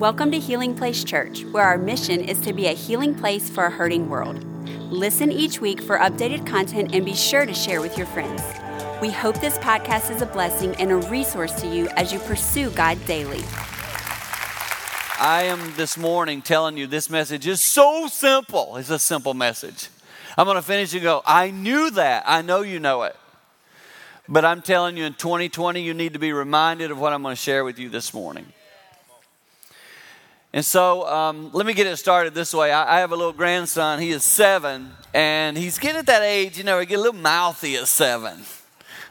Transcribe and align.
Welcome 0.00 0.30
to 0.30 0.38
Healing 0.38 0.74
Place 0.74 1.04
Church, 1.04 1.44
where 1.44 1.62
our 1.62 1.76
mission 1.76 2.22
is 2.22 2.40
to 2.40 2.54
be 2.54 2.68
a 2.68 2.72
healing 2.72 3.14
place 3.14 3.50
for 3.50 3.66
a 3.66 3.70
hurting 3.70 4.08
world. 4.08 4.42
Listen 4.90 5.30
each 5.30 5.60
week 5.60 5.82
for 5.82 5.98
updated 5.98 6.46
content 6.46 6.94
and 6.94 7.04
be 7.04 7.12
sure 7.12 7.44
to 7.44 7.52
share 7.52 7.82
with 7.82 7.98
your 7.98 8.06
friends. 8.06 8.42
We 9.02 9.10
hope 9.10 9.38
this 9.42 9.58
podcast 9.58 10.10
is 10.10 10.22
a 10.22 10.26
blessing 10.26 10.74
and 10.76 10.90
a 10.90 10.96
resource 10.96 11.52
to 11.60 11.66
you 11.66 11.86
as 11.96 12.14
you 12.14 12.18
pursue 12.20 12.70
God 12.70 12.96
daily. 13.04 13.44
I 15.18 15.42
am 15.42 15.74
this 15.76 15.98
morning 15.98 16.40
telling 16.40 16.78
you 16.78 16.86
this 16.86 17.10
message 17.10 17.46
is 17.46 17.60
so 17.60 18.06
simple. 18.06 18.78
It's 18.78 18.88
a 18.88 18.98
simple 18.98 19.34
message. 19.34 19.90
I'm 20.38 20.46
going 20.46 20.56
to 20.56 20.62
finish 20.62 20.94
and 20.94 21.02
go, 21.02 21.20
I 21.26 21.50
knew 21.50 21.90
that. 21.90 22.24
I 22.26 22.40
know 22.40 22.62
you 22.62 22.80
know 22.80 23.02
it. 23.02 23.16
But 24.26 24.46
I'm 24.46 24.62
telling 24.62 24.96
you, 24.96 25.04
in 25.04 25.12
2020, 25.12 25.82
you 25.82 25.92
need 25.92 26.14
to 26.14 26.18
be 26.18 26.32
reminded 26.32 26.90
of 26.90 26.98
what 26.98 27.12
I'm 27.12 27.20
going 27.20 27.36
to 27.36 27.42
share 27.42 27.64
with 27.64 27.78
you 27.78 27.90
this 27.90 28.14
morning. 28.14 28.46
And 30.52 30.64
so 30.64 31.06
um, 31.06 31.50
let 31.52 31.64
me 31.64 31.74
get 31.74 31.86
it 31.86 31.96
started 31.96 32.34
this 32.34 32.52
way. 32.52 32.72
I, 32.72 32.96
I, 32.96 33.00
have 33.00 33.12
a 33.12 33.16
little 33.16 33.32
grandson. 33.32 34.00
He 34.00 34.10
is 34.10 34.24
seven, 34.24 34.90
and 35.14 35.56
he's 35.56 35.78
getting 35.78 35.98
at 35.98 36.06
that 36.06 36.22
age, 36.22 36.58
you 36.58 36.64
know, 36.64 36.80
he 36.80 36.86
get 36.86 36.98
a 36.98 37.02
little 37.02 37.20
mouthy 37.20 37.76
at 37.76 37.86
seven. 37.86 38.40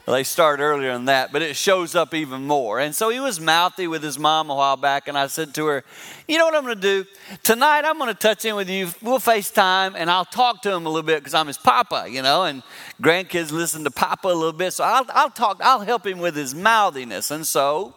Well, 0.06 0.16
they 0.16 0.24
start 0.24 0.60
earlier 0.60 0.92
than 0.92 1.06
that, 1.06 1.32
but 1.32 1.40
it 1.40 1.56
shows 1.56 1.94
up 1.94 2.14
even 2.14 2.46
more. 2.46 2.78
And 2.78 2.94
so 2.94 3.08
he 3.10 3.20
was 3.20 3.38
mouthy 3.38 3.86
with 3.86 4.02
his 4.02 4.18
mom 4.18 4.50
a 4.50 4.54
while 4.54 4.76
back, 4.76 5.08
and 5.08 5.16
I 5.16 5.28
said 5.28 5.54
to 5.54 5.66
her, 5.66 5.84
You 6.28 6.36
know 6.36 6.44
what 6.44 6.54
I'm 6.54 6.64
going 6.64 6.74
to 6.74 6.80
do? 6.80 7.06
Tonight 7.42 7.84
I'm 7.84 7.96
going 7.96 8.12
to 8.12 8.18
touch 8.18 8.44
in 8.44 8.54
with 8.56 8.68
you. 8.68 8.90
We'll 9.00 9.18
FaceTime, 9.18 9.94
and 9.96 10.10
I'll 10.10 10.26
talk 10.26 10.60
to 10.62 10.72
him 10.72 10.84
a 10.84 10.88
little 10.88 11.06
bit 11.06 11.20
because 11.20 11.32
I'm 11.32 11.46
his 11.46 11.58
papa, 11.58 12.06
you 12.10 12.20
know, 12.20 12.44
and 12.44 12.62
grandkids 13.00 13.50
listen 13.50 13.84
to 13.84 13.90
papa 13.90 14.28
a 14.28 14.34
little 14.34 14.52
bit. 14.52 14.72
So 14.72 14.84
I'll, 14.84 15.06
I'll 15.10 15.30
talk, 15.30 15.60
I'll 15.62 15.80
help 15.80 16.06
him 16.06 16.18
with 16.18 16.34
his 16.34 16.54
mouthiness. 16.54 17.30
And 17.30 17.46
so 17.46 17.94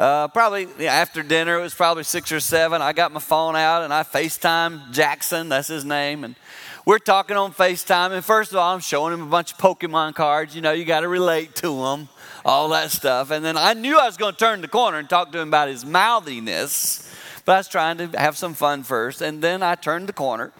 uh, 0.00 0.28
probably 0.28 0.88
after 0.88 1.22
dinner, 1.22 1.58
it 1.58 1.62
was 1.62 1.74
probably 1.74 2.04
six 2.04 2.32
or 2.32 2.40
seven. 2.40 2.80
I 2.80 2.94
got 2.94 3.12
my 3.12 3.20
phone 3.20 3.54
out 3.54 3.82
and 3.82 3.92
I 3.92 4.02
FaceTime 4.02 4.92
Jackson, 4.92 5.50
that's 5.50 5.68
his 5.68 5.84
name. 5.84 6.24
And 6.24 6.36
we're 6.86 6.98
talking 6.98 7.36
on 7.36 7.52
FaceTime. 7.52 8.12
And 8.12 8.24
first 8.24 8.50
of 8.50 8.56
all, 8.56 8.72
I'm 8.72 8.80
showing 8.80 9.12
him 9.12 9.20
a 9.20 9.26
bunch 9.26 9.52
of 9.52 9.58
Pokemon 9.58 10.14
cards. 10.14 10.56
You 10.56 10.62
know, 10.62 10.72
you 10.72 10.86
got 10.86 11.00
to 11.00 11.08
relate 11.08 11.54
to 11.56 11.82
them, 11.82 12.08
all 12.46 12.70
that 12.70 12.90
stuff. 12.90 13.30
And 13.30 13.44
then 13.44 13.58
I 13.58 13.74
knew 13.74 13.98
I 13.98 14.06
was 14.06 14.16
going 14.16 14.32
to 14.32 14.38
turn 14.38 14.62
the 14.62 14.68
corner 14.68 14.96
and 14.96 15.06
talk 15.06 15.32
to 15.32 15.38
him 15.38 15.48
about 15.48 15.68
his 15.68 15.84
mouthiness. 15.84 17.14
But 17.44 17.52
I 17.52 17.56
was 17.58 17.68
trying 17.68 17.98
to 17.98 18.06
have 18.18 18.38
some 18.38 18.54
fun 18.54 18.84
first. 18.84 19.20
And 19.20 19.42
then 19.42 19.62
I 19.62 19.74
turned 19.74 20.08
the 20.08 20.14
corner 20.14 20.50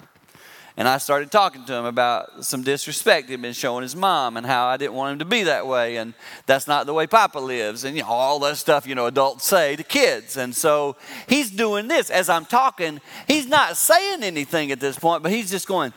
and 0.80 0.88
I 0.88 0.96
started 0.96 1.30
talking 1.30 1.62
to 1.66 1.74
him 1.74 1.84
about 1.84 2.42
some 2.42 2.62
disrespect 2.62 3.28
he'd 3.28 3.42
been 3.42 3.52
showing 3.52 3.82
his 3.82 3.94
mom 3.94 4.38
and 4.38 4.46
how 4.46 4.66
I 4.66 4.78
didn't 4.78 4.94
want 4.94 5.12
him 5.12 5.18
to 5.18 5.26
be 5.26 5.42
that 5.42 5.66
way. 5.66 5.96
And 5.96 6.14
that's 6.46 6.66
not 6.66 6.86
the 6.86 6.94
way 6.94 7.06
Papa 7.06 7.38
lives. 7.38 7.84
And 7.84 7.98
you 7.98 8.02
know, 8.02 8.08
all 8.08 8.38
that 8.38 8.56
stuff, 8.56 8.86
you 8.86 8.94
know, 8.94 9.04
adults 9.04 9.46
say 9.46 9.76
to 9.76 9.82
kids. 9.82 10.38
And 10.38 10.56
so 10.56 10.96
he's 11.28 11.50
doing 11.50 11.86
this. 11.86 12.08
As 12.08 12.30
I'm 12.30 12.46
talking, 12.46 13.02
he's 13.28 13.46
not 13.46 13.76
saying 13.76 14.22
anything 14.22 14.72
at 14.72 14.80
this 14.80 14.98
point, 14.98 15.22
but 15.22 15.30
he's 15.30 15.50
just 15.50 15.68
going, 15.68 15.92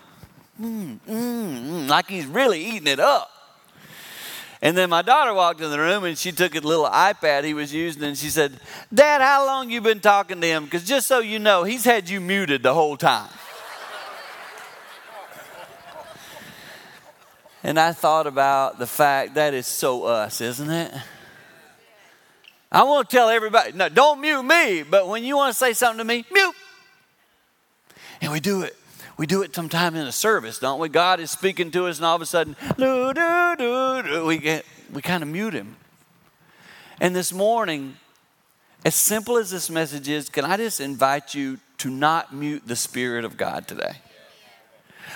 mm, 0.61 0.99
mm, 1.07 1.07
mm, 1.07 1.87
like 1.87 2.09
he's 2.09 2.25
really 2.25 2.61
eating 2.61 2.87
it 2.87 2.99
up. 2.99 3.31
And 4.61 4.75
then 4.75 4.89
my 4.89 5.01
daughter 5.01 5.33
walked 5.33 5.61
in 5.61 5.71
the 5.71 5.79
room 5.79 6.03
and 6.03 6.17
she 6.17 6.33
took 6.33 6.55
a 6.55 6.59
little 6.59 6.87
iPad 6.87 7.45
he 7.45 7.53
was 7.53 7.73
using 7.73 8.03
and 8.03 8.17
she 8.17 8.27
said, 8.27 8.59
Dad, 8.93 9.21
how 9.21 9.45
long 9.45 9.69
you 9.69 9.79
been 9.79 10.01
talking 10.01 10.41
to 10.41 10.47
him? 10.47 10.65
Because 10.65 10.83
just 10.83 11.07
so 11.07 11.19
you 11.19 11.39
know, 11.39 11.63
he's 11.63 11.85
had 11.85 12.09
you 12.09 12.19
muted 12.19 12.63
the 12.63 12.73
whole 12.73 12.97
time. 12.97 13.29
And 17.64 17.80
I 17.80 17.94
thought 17.94 18.28
about 18.28 18.78
the 18.78 18.88
fact 18.88 19.36
that 19.36 19.53
is 19.53 19.67
so 19.67 20.03
us, 20.03 20.42
isn't 20.42 20.69
it? 20.69 20.94
I 22.69 22.83
want 22.83 23.09
to 23.09 23.16
tell 23.16 23.30
everybody, 23.30 23.72
no, 23.72 23.88
don't 23.88 24.19
mute 24.19 24.44
me, 24.44 24.83
but 24.83 25.08
when 25.08 25.23
you 25.23 25.38
want 25.38 25.53
to 25.53 25.58
say 25.58 25.73
something 25.73 26.00
to 26.00 26.03
me, 26.03 26.25
mute. 26.31 26.56
And 28.22 28.31
we 28.31 28.39
do 28.39 28.64
it. 28.64 28.75
We 29.16 29.28
do 29.28 29.44
it 29.44 29.53
sometime 29.53 29.95
in 29.95 30.08
a 30.08 30.11
service, 30.11 30.58
don't 30.59 30.80
we? 30.80 30.89
God 30.89 31.19
is 31.19 31.30
speaking 31.30 31.69
to 31.72 31.85
us, 31.85 31.97
and 31.97 32.06
all 32.06 32.16
of 32.16 32.22
a 32.22 32.25
sudden, 32.25 32.56
doo, 32.78 33.13
doo, 33.13 33.56
doo, 33.57 34.25
we 34.25 34.40
get 34.40 34.66
we 34.91 35.02
kind 35.02 35.22
of 35.22 35.29
mute 35.29 35.53
him. 35.53 35.75
And 37.00 37.16
this 37.16 37.31
morning, 37.31 37.97
as 38.84 38.96
simple 38.96 39.38
as 39.38 39.52
this 39.52 39.69
message 39.69 40.09
is, 40.09 40.29
can 40.29 40.46
I 40.46 40.57
just 40.57 40.79
invite 40.79 41.35
you 41.35 41.59
to 41.79 41.90
not 41.90 42.34
mute 42.34 42.63
the 42.66 42.75
Spirit 42.75 43.23
of 43.23 43.38
God 43.38 43.68
today? 43.68 43.97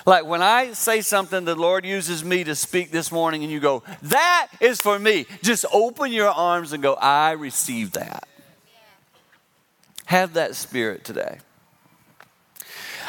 Like 0.06 0.26
when 0.26 0.42
I 0.42 0.74
say 0.74 1.02
something, 1.02 1.46
the 1.46 1.56
Lord 1.56 1.86
uses 1.86 2.24
me 2.24 2.44
to 2.44 2.56
speak 2.56 2.92
this 2.92 3.12
morning, 3.12 3.44
and 3.44 3.52
you 3.52 3.60
go, 3.60 3.84
That 4.04 4.48
is 4.60 4.82
for 4.82 4.98
me. 4.98 5.26
Just 5.42 5.66
open 5.72 6.12
your 6.12 6.30
arms 6.30 6.74
and 6.74 6.82
go, 6.82 6.94
I 6.96 7.32
receive 7.32 7.92
that. 7.94 8.28
Have 10.06 10.34
that 10.36 10.56
spirit 10.56 11.04
today. 11.04 11.40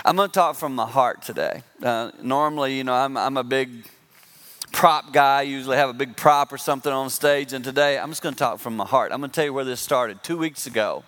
I'm 0.04 0.16
going 0.16 0.28
to 0.28 0.32
talk 0.32 0.56
from 0.56 0.74
my 0.74 0.86
heart 0.86 1.22
today. 1.22 1.62
Uh, 1.82 2.12
normally, 2.22 2.76
you 2.76 2.84
know, 2.84 2.94
I'm, 2.94 3.16
I'm 3.16 3.36
a 3.36 3.44
big 3.44 3.70
prop 4.72 5.12
guy. 5.12 5.40
I 5.40 5.42
usually 5.42 5.76
have 5.76 5.90
a 5.90 5.94
big 5.94 6.16
prop 6.16 6.52
or 6.52 6.58
something 6.58 6.92
on 6.92 7.10
stage. 7.10 7.52
And 7.52 7.64
today, 7.64 7.98
I'm 7.98 8.10
just 8.10 8.22
going 8.22 8.34
to 8.34 8.38
talk 8.38 8.58
from 8.58 8.76
my 8.76 8.84
heart. 8.84 9.12
I'm 9.12 9.20
going 9.20 9.30
to 9.30 9.34
tell 9.34 9.44
you 9.44 9.52
where 9.52 9.64
this 9.64 9.80
started. 9.80 10.22
Two 10.22 10.38
weeks 10.38 10.66
ago, 10.66 11.04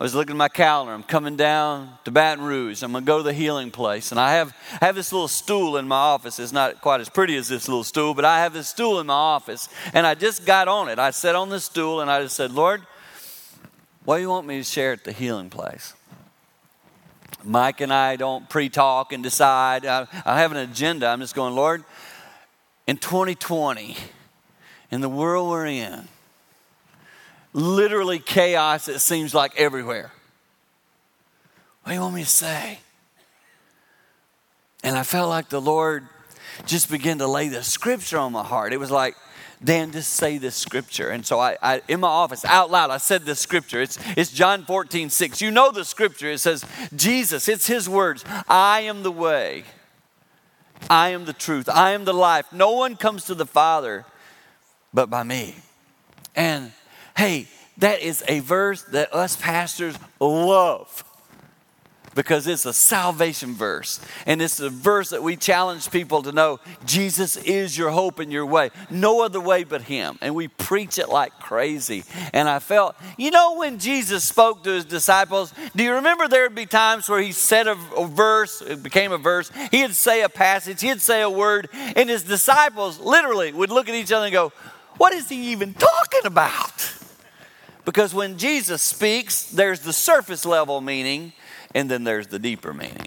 I 0.00 0.02
was 0.02 0.14
looking 0.14 0.32
at 0.32 0.38
my 0.38 0.48
calendar. 0.48 0.94
I'm 0.94 1.02
coming 1.02 1.36
down 1.36 1.90
to 2.06 2.10
Baton 2.10 2.42
Rouge. 2.42 2.82
I'm 2.82 2.92
going 2.92 3.04
to 3.04 3.06
go 3.06 3.18
to 3.18 3.22
the 3.22 3.34
healing 3.34 3.70
place. 3.70 4.12
And 4.12 4.18
I 4.18 4.32
have, 4.32 4.56
I 4.80 4.86
have 4.86 4.94
this 4.94 5.12
little 5.12 5.28
stool 5.28 5.76
in 5.76 5.86
my 5.86 5.94
office. 5.94 6.38
It's 6.38 6.52
not 6.52 6.80
quite 6.80 7.02
as 7.02 7.10
pretty 7.10 7.36
as 7.36 7.48
this 7.48 7.68
little 7.68 7.84
stool, 7.84 8.14
but 8.14 8.24
I 8.24 8.38
have 8.38 8.54
this 8.54 8.66
stool 8.66 8.98
in 9.00 9.08
my 9.08 9.12
office. 9.12 9.68
And 9.92 10.06
I 10.06 10.14
just 10.14 10.46
got 10.46 10.68
on 10.68 10.88
it. 10.88 10.98
I 10.98 11.10
sat 11.10 11.34
on 11.34 11.50
this 11.50 11.66
stool 11.66 12.00
and 12.00 12.10
I 12.10 12.22
just 12.22 12.34
said, 12.34 12.50
Lord, 12.50 12.80
what 14.06 14.16
do 14.16 14.22
you 14.22 14.30
want 14.30 14.46
me 14.46 14.56
to 14.56 14.64
share 14.64 14.92
at 14.92 15.04
the 15.04 15.12
healing 15.12 15.50
place? 15.50 15.92
Mike 17.44 17.82
and 17.82 17.92
I 17.92 18.16
don't 18.16 18.48
pre 18.48 18.70
talk 18.70 19.12
and 19.12 19.22
decide. 19.22 19.84
I, 19.84 20.06
I 20.24 20.40
have 20.40 20.50
an 20.50 20.56
agenda. 20.56 21.08
I'm 21.08 21.20
just 21.20 21.34
going, 21.34 21.54
Lord, 21.54 21.84
in 22.86 22.96
2020, 22.96 23.98
in 24.90 25.02
the 25.02 25.10
world 25.10 25.50
we're 25.50 25.66
in, 25.66 26.08
literally 27.52 28.18
chaos, 28.18 28.88
it 28.88 29.00
seems 29.00 29.34
like 29.34 29.56
everywhere. 29.56 30.12
What 31.82 31.90
do 31.90 31.94
you 31.94 32.00
want 32.00 32.14
me 32.14 32.22
to 32.22 32.28
say? 32.28 32.78
And 34.82 34.96
I 34.96 35.02
felt 35.02 35.28
like 35.28 35.48
the 35.48 35.60
Lord 35.60 36.06
just 36.66 36.90
began 36.90 37.18
to 37.18 37.26
lay 37.26 37.48
the 37.48 37.62
scripture 37.62 38.18
on 38.18 38.32
my 38.32 38.44
heart. 38.44 38.72
It 38.72 38.78
was 38.78 38.90
like, 38.90 39.14
Dan, 39.62 39.92
just 39.92 40.14
say 40.14 40.38
this 40.38 40.56
scripture. 40.56 41.10
And 41.10 41.24
so 41.24 41.38
I, 41.38 41.56
I, 41.62 41.82
in 41.86 42.00
my 42.00 42.08
office, 42.08 42.44
out 42.46 42.70
loud, 42.70 42.90
I 42.90 42.96
said 42.96 43.26
this 43.26 43.40
scripture. 43.40 43.82
It's, 43.82 43.98
it's 44.16 44.32
John 44.32 44.64
14, 44.64 45.10
6. 45.10 45.42
You 45.42 45.50
know 45.50 45.70
the 45.70 45.84
scripture. 45.84 46.30
It 46.30 46.38
says, 46.38 46.64
Jesus, 46.96 47.46
it's 47.46 47.66
his 47.66 47.88
words. 47.88 48.24
I 48.48 48.80
am 48.82 49.02
the 49.02 49.12
way. 49.12 49.64
I 50.88 51.10
am 51.10 51.26
the 51.26 51.34
truth. 51.34 51.68
I 51.68 51.90
am 51.90 52.06
the 52.06 52.14
life. 52.14 52.50
No 52.52 52.72
one 52.72 52.96
comes 52.96 53.24
to 53.24 53.34
the 53.34 53.44
Father 53.44 54.06
but 54.94 55.10
by 55.10 55.22
me. 55.22 55.56
And 56.34 56.72
Hey, 57.16 57.48
that 57.78 58.00
is 58.00 58.22
a 58.28 58.40
verse 58.40 58.82
that 58.84 59.14
us 59.14 59.36
pastors 59.36 59.96
love 60.20 61.04
because 62.14 62.46
it's 62.46 62.66
a 62.66 62.72
salvation 62.72 63.54
verse. 63.54 64.00
And 64.26 64.42
it's 64.42 64.60
a 64.60 64.68
verse 64.68 65.10
that 65.10 65.22
we 65.22 65.36
challenge 65.36 65.90
people 65.90 66.22
to 66.22 66.32
know 66.32 66.60
Jesus 66.84 67.36
is 67.36 67.76
your 67.76 67.90
hope 67.90 68.18
and 68.18 68.32
your 68.32 68.46
way. 68.46 68.70
No 68.90 69.22
other 69.22 69.40
way 69.40 69.64
but 69.64 69.82
Him. 69.82 70.18
And 70.20 70.34
we 70.34 70.48
preach 70.48 70.98
it 70.98 71.08
like 71.08 71.32
crazy. 71.38 72.04
And 72.32 72.48
I 72.48 72.58
felt, 72.58 72.96
you 73.16 73.30
know, 73.30 73.56
when 73.56 73.78
Jesus 73.78 74.24
spoke 74.24 74.64
to 74.64 74.70
His 74.70 74.84
disciples, 74.84 75.54
do 75.74 75.84
you 75.84 75.94
remember 75.94 76.28
there 76.28 76.42
would 76.42 76.54
be 76.54 76.66
times 76.66 77.08
where 77.08 77.20
He 77.20 77.32
said 77.32 77.68
a, 77.68 77.74
verse, 78.06 78.60
it 78.60 78.82
became 78.82 79.12
a 79.12 79.18
verse, 79.18 79.50
He'd 79.70 79.94
say 79.94 80.22
a 80.22 80.28
passage, 80.28 80.80
He'd 80.80 81.00
say 81.00 81.22
a 81.22 81.30
word, 81.30 81.68
and 81.72 82.10
His 82.10 82.24
disciples 82.24 82.98
literally 82.98 83.52
would 83.52 83.70
look 83.70 83.88
at 83.88 83.94
each 83.94 84.12
other 84.12 84.26
and 84.26 84.32
go, 84.32 84.52
What 84.96 85.12
is 85.12 85.28
He 85.28 85.52
even 85.52 85.74
talking 85.74 86.26
about? 86.26 86.89
Because 87.84 88.14
when 88.14 88.38
Jesus 88.38 88.82
speaks, 88.82 89.44
there's 89.44 89.80
the 89.80 89.92
surface 89.92 90.44
level 90.44 90.80
meaning, 90.80 91.32
and 91.74 91.90
then 91.90 92.04
there's 92.04 92.26
the 92.26 92.38
deeper 92.38 92.74
meaning. 92.74 93.06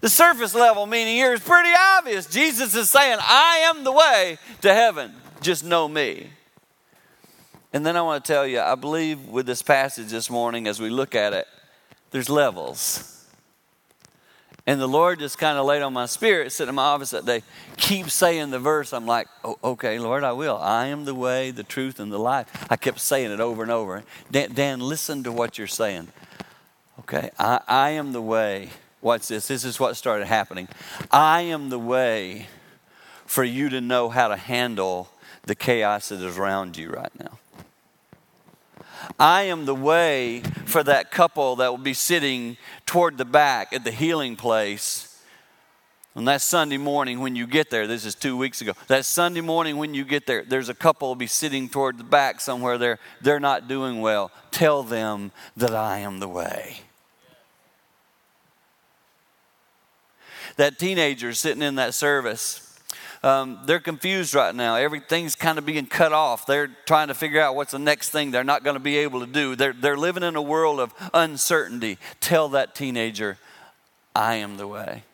The 0.00 0.08
surface 0.08 0.54
level 0.54 0.86
meaning 0.86 1.16
here 1.16 1.32
is 1.32 1.40
pretty 1.40 1.70
obvious. 1.96 2.26
Jesus 2.26 2.74
is 2.74 2.90
saying, 2.90 3.18
I 3.20 3.66
am 3.68 3.84
the 3.84 3.92
way 3.92 4.38
to 4.62 4.74
heaven. 4.74 5.12
Just 5.40 5.64
know 5.64 5.86
me. 5.86 6.28
And 7.72 7.86
then 7.86 7.96
I 7.96 8.02
want 8.02 8.24
to 8.24 8.32
tell 8.32 8.46
you, 8.46 8.60
I 8.60 8.74
believe 8.74 9.28
with 9.28 9.46
this 9.46 9.62
passage 9.62 10.08
this 10.08 10.28
morning, 10.28 10.66
as 10.66 10.80
we 10.80 10.90
look 10.90 11.14
at 11.14 11.32
it, 11.32 11.46
there's 12.10 12.28
levels. 12.28 13.21
And 14.66 14.80
the 14.80 14.86
Lord 14.86 15.18
just 15.18 15.38
kind 15.38 15.58
of 15.58 15.66
laid 15.66 15.82
on 15.82 15.92
my 15.92 16.06
spirit, 16.06 16.52
sitting 16.52 16.68
in 16.68 16.74
my 16.76 16.84
office 16.84 17.10
that 17.10 17.26
day, 17.26 17.42
keep 17.76 18.10
saying 18.10 18.50
the 18.50 18.60
verse. 18.60 18.92
I'm 18.92 19.06
like, 19.06 19.26
oh, 19.44 19.58
okay, 19.64 19.98
Lord, 19.98 20.22
I 20.22 20.32
will. 20.32 20.56
I 20.56 20.86
am 20.86 21.04
the 21.04 21.14
way, 21.16 21.50
the 21.50 21.64
truth, 21.64 21.98
and 21.98 22.12
the 22.12 22.18
life. 22.18 22.66
I 22.70 22.76
kept 22.76 23.00
saying 23.00 23.32
it 23.32 23.40
over 23.40 23.62
and 23.62 23.72
over. 23.72 24.04
Dan, 24.30 24.52
Dan 24.52 24.80
listen 24.80 25.24
to 25.24 25.32
what 25.32 25.58
you're 25.58 25.66
saying. 25.66 26.08
Okay, 27.00 27.30
I, 27.38 27.60
I 27.66 27.90
am 27.90 28.12
the 28.12 28.22
way. 28.22 28.70
Watch 29.00 29.26
this. 29.26 29.48
This 29.48 29.64
is 29.64 29.80
what 29.80 29.96
started 29.96 30.26
happening. 30.26 30.68
I 31.10 31.40
am 31.42 31.70
the 31.70 31.78
way 31.78 32.46
for 33.26 33.42
you 33.42 33.68
to 33.70 33.80
know 33.80 34.10
how 34.10 34.28
to 34.28 34.36
handle 34.36 35.08
the 35.42 35.56
chaos 35.56 36.10
that 36.10 36.20
is 36.20 36.38
around 36.38 36.76
you 36.76 36.90
right 36.90 37.10
now. 37.18 37.38
I 39.18 39.42
am 39.42 39.64
the 39.64 39.74
way 39.74 40.42
for 40.64 40.82
that 40.82 41.10
couple 41.10 41.56
that 41.56 41.70
will 41.70 41.78
be 41.78 41.94
sitting 41.94 42.56
toward 42.86 43.18
the 43.18 43.24
back 43.24 43.72
at 43.72 43.84
the 43.84 43.90
healing 43.90 44.36
place. 44.36 45.08
On 46.14 46.26
that 46.26 46.42
Sunday 46.42 46.76
morning 46.76 47.20
when 47.20 47.36
you 47.36 47.46
get 47.46 47.70
there, 47.70 47.86
this 47.86 48.04
is 48.04 48.14
two 48.14 48.36
weeks 48.36 48.60
ago, 48.60 48.72
that 48.88 49.06
Sunday 49.06 49.40
morning 49.40 49.78
when 49.78 49.94
you 49.94 50.04
get 50.04 50.26
there, 50.26 50.44
there's 50.44 50.68
a 50.68 50.74
couple 50.74 51.08
will 51.08 51.14
be 51.14 51.26
sitting 51.26 51.70
toward 51.70 51.96
the 51.96 52.04
back 52.04 52.40
somewhere 52.40 52.76
there. 52.76 52.98
They're 53.22 53.40
not 53.40 53.66
doing 53.66 54.02
well. 54.02 54.30
Tell 54.50 54.82
them 54.82 55.32
that 55.56 55.74
I 55.74 55.98
am 55.98 56.20
the 56.20 56.28
way. 56.28 56.80
That 60.56 60.78
teenager 60.78 61.32
sitting 61.32 61.62
in 61.62 61.76
that 61.76 61.94
service, 61.94 62.71
um, 63.22 63.60
they're 63.66 63.80
confused 63.80 64.34
right 64.34 64.54
now. 64.54 64.74
Everything's 64.74 65.36
kind 65.36 65.58
of 65.58 65.64
being 65.64 65.86
cut 65.86 66.12
off. 66.12 66.44
They're 66.44 66.70
trying 66.86 67.08
to 67.08 67.14
figure 67.14 67.40
out 67.40 67.54
what's 67.54 67.70
the 67.70 67.78
next 67.78 68.10
thing 68.10 68.30
they're 68.30 68.42
not 68.42 68.64
going 68.64 68.74
to 68.74 68.80
be 68.80 68.98
able 68.98 69.20
to 69.20 69.26
do. 69.26 69.54
They're, 69.54 69.72
they're 69.72 69.96
living 69.96 70.24
in 70.24 70.34
a 70.34 70.42
world 70.42 70.80
of 70.80 70.92
uncertainty. 71.14 71.98
Tell 72.20 72.48
that 72.50 72.74
teenager, 72.74 73.38
I 74.14 74.36
am 74.36 74.56
the 74.56 74.66
way. 74.66 75.04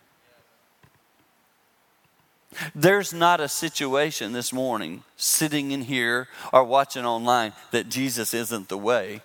There's 2.75 3.13
not 3.13 3.41
a 3.41 3.49
situation 3.49 4.33
this 4.33 4.53
morning, 4.53 5.05
sitting 5.17 5.71
in 5.71 5.83
here 5.83 6.29
or 6.53 6.65
watching 6.65 7.05
online, 7.05 7.53
that 7.73 7.89
Jesus 7.89 8.33
isn't 8.33 8.69
the 8.69 8.79
way 8.79 9.21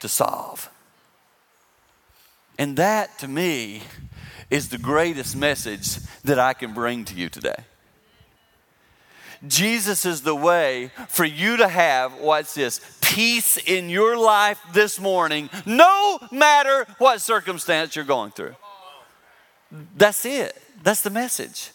to 0.00 0.08
solve. 0.08 0.68
And 2.58 2.76
that, 2.76 3.18
to 3.20 3.28
me, 3.28 3.82
is 4.50 4.68
the 4.68 4.78
greatest 4.78 5.36
message 5.36 5.96
that 6.24 6.38
I 6.38 6.52
can 6.52 6.74
bring 6.74 7.04
to 7.06 7.14
you 7.14 7.28
today. 7.28 7.64
Jesus 9.46 10.04
is 10.04 10.20
the 10.20 10.34
way 10.34 10.90
for 11.08 11.24
you 11.24 11.56
to 11.56 11.68
have, 11.68 12.14
what's 12.14 12.54
this, 12.54 12.80
peace 13.00 13.56
in 13.56 13.88
your 13.88 14.16
life 14.16 14.60
this 14.72 15.00
morning, 15.00 15.48
no 15.64 16.18
matter 16.30 16.86
what 16.98 17.20
circumstance 17.20 17.96
you're 17.96 18.04
going 18.04 18.32
through. 18.32 18.54
That's 19.96 20.24
it. 20.26 20.60
That's 20.82 21.00
the 21.00 21.10
message. 21.10 21.70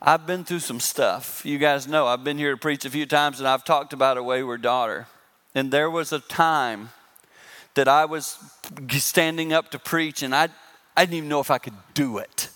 I've 0.00 0.26
been 0.26 0.44
through 0.44 0.60
some 0.60 0.80
stuff. 0.80 1.44
You 1.44 1.58
guys 1.58 1.86
know 1.86 2.06
I've 2.06 2.24
been 2.24 2.38
here 2.38 2.52
to 2.52 2.56
preach 2.56 2.84
a 2.84 2.90
few 2.90 3.06
times 3.06 3.38
and 3.38 3.48
I've 3.48 3.64
talked 3.64 3.92
about 3.92 4.16
a 4.16 4.22
wayward 4.22 4.62
daughter. 4.62 5.08
And 5.54 5.72
there 5.72 5.90
was 5.90 6.12
a 6.12 6.20
time 6.20 6.90
that 7.74 7.88
I 7.88 8.04
was 8.04 8.38
standing 8.90 9.52
up 9.52 9.72
to 9.72 9.78
preach 9.78 10.22
and 10.22 10.34
I, 10.34 10.48
I 10.96 11.04
didn't 11.04 11.16
even 11.16 11.28
know 11.28 11.40
if 11.40 11.50
I 11.50 11.58
could 11.58 11.74
do 11.94 12.18
it 12.18 12.48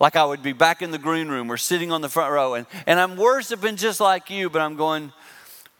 like 0.00 0.16
I 0.16 0.24
would 0.24 0.42
be 0.42 0.54
back 0.54 0.82
in 0.82 0.90
the 0.90 0.98
green 0.98 1.28
room 1.28 1.52
or 1.52 1.58
sitting 1.58 1.92
on 1.92 2.00
the 2.00 2.08
front 2.08 2.32
row. 2.32 2.54
And, 2.54 2.66
and 2.86 2.98
I'm 2.98 3.16
worshiping 3.16 3.76
just 3.76 4.00
like 4.00 4.30
you, 4.30 4.48
but 4.48 4.62
I'm 4.62 4.76
going, 4.76 5.12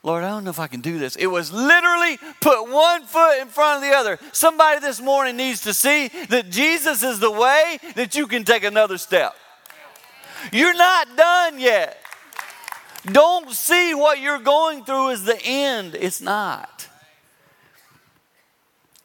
Lord, 0.02 0.22
I 0.24 0.28
don't 0.28 0.44
know 0.44 0.50
if 0.50 0.58
I 0.58 0.66
can 0.66 0.82
do 0.82 0.98
this. 0.98 1.16
It 1.16 1.26
was 1.26 1.52
literally 1.52 2.18
put 2.40 2.70
one 2.70 3.04
foot 3.04 3.40
in 3.40 3.48
front 3.48 3.82
of 3.82 3.90
the 3.90 3.96
other. 3.96 4.18
Somebody 4.32 4.80
this 4.80 5.00
morning 5.00 5.36
needs 5.36 5.62
to 5.62 5.74
see 5.74 6.08
that 6.28 6.50
Jesus 6.50 7.02
is 7.02 7.18
the 7.18 7.30
way 7.30 7.78
that 7.96 8.14
you 8.14 8.26
can 8.26 8.44
take 8.44 8.62
another 8.62 8.98
step. 8.98 9.34
You're 10.52 10.76
not 10.76 11.16
done 11.16 11.58
yet. 11.58 11.98
Don't 13.06 13.50
see 13.50 13.94
what 13.94 14.20
you're 14.20 14.38
going 14.38 14.84
through 14.84 15.12
as 15.12 15.24
the 15.24 15.40
end. 15.42 15.96
It's 15.98 16.20
not. 16.20 16.89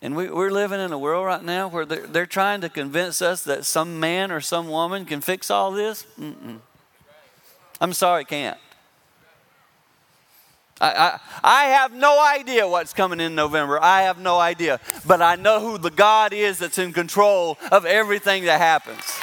And 0.06 0.16
we, 0.16 0.28
are 0.28 0.52
living 0.52 0.80
in 0.80 0.92
a 0.92 1.00
world 1.00 1.26
right 1.26 1.44
now 1.44 1.68
where 1.68 1.84
they're, 1.84 2.06
they're, 2.06 2.26
trying 2.28 2.62
to 2.62 2.70
convince 2.70 3.24
us 3.24 3.44
that 3.46 3.66
some 3.66 4.00
man 4.00 4.32
or 4.32 4.40
some 4.40 4.68
woman 4.68 5.04
can 5.04 5.20
fix 5.20 5.50
all 5.50 5.72
this. 5.72 6.06
Mm-mm. 6.20 6.60
I'm 7.82 7.92
sorry, 7.92 8.24
can't. 8.24 8.60
I, 10.80 10.92
I, 10.92 11.20
I 11.44 11.64
have 11.70 11.92
no 11.92 12.24
idea 12.24 12.68
what's 12.68 12.94
coming 12.94 13.20
in 13.20 13.34
November. 13.34 13.82
I 13.82 14.04
have 14.04 14.20
no 14.20 14.38
idea. 14.38 14.80
But 15.08 15.24
I 15.24 15.38
know 15.38 15.60
who 15.60 15.80
the 15.80 15.90
God 15.90 16.34
is 16.34 16.60
that's 16.60 16.78
in 16.78 16.94
control 16.94 17.58
of 17.72 17.84
everything 17.88 18.46
that 18.46 18.62
happens. 18.62 19.15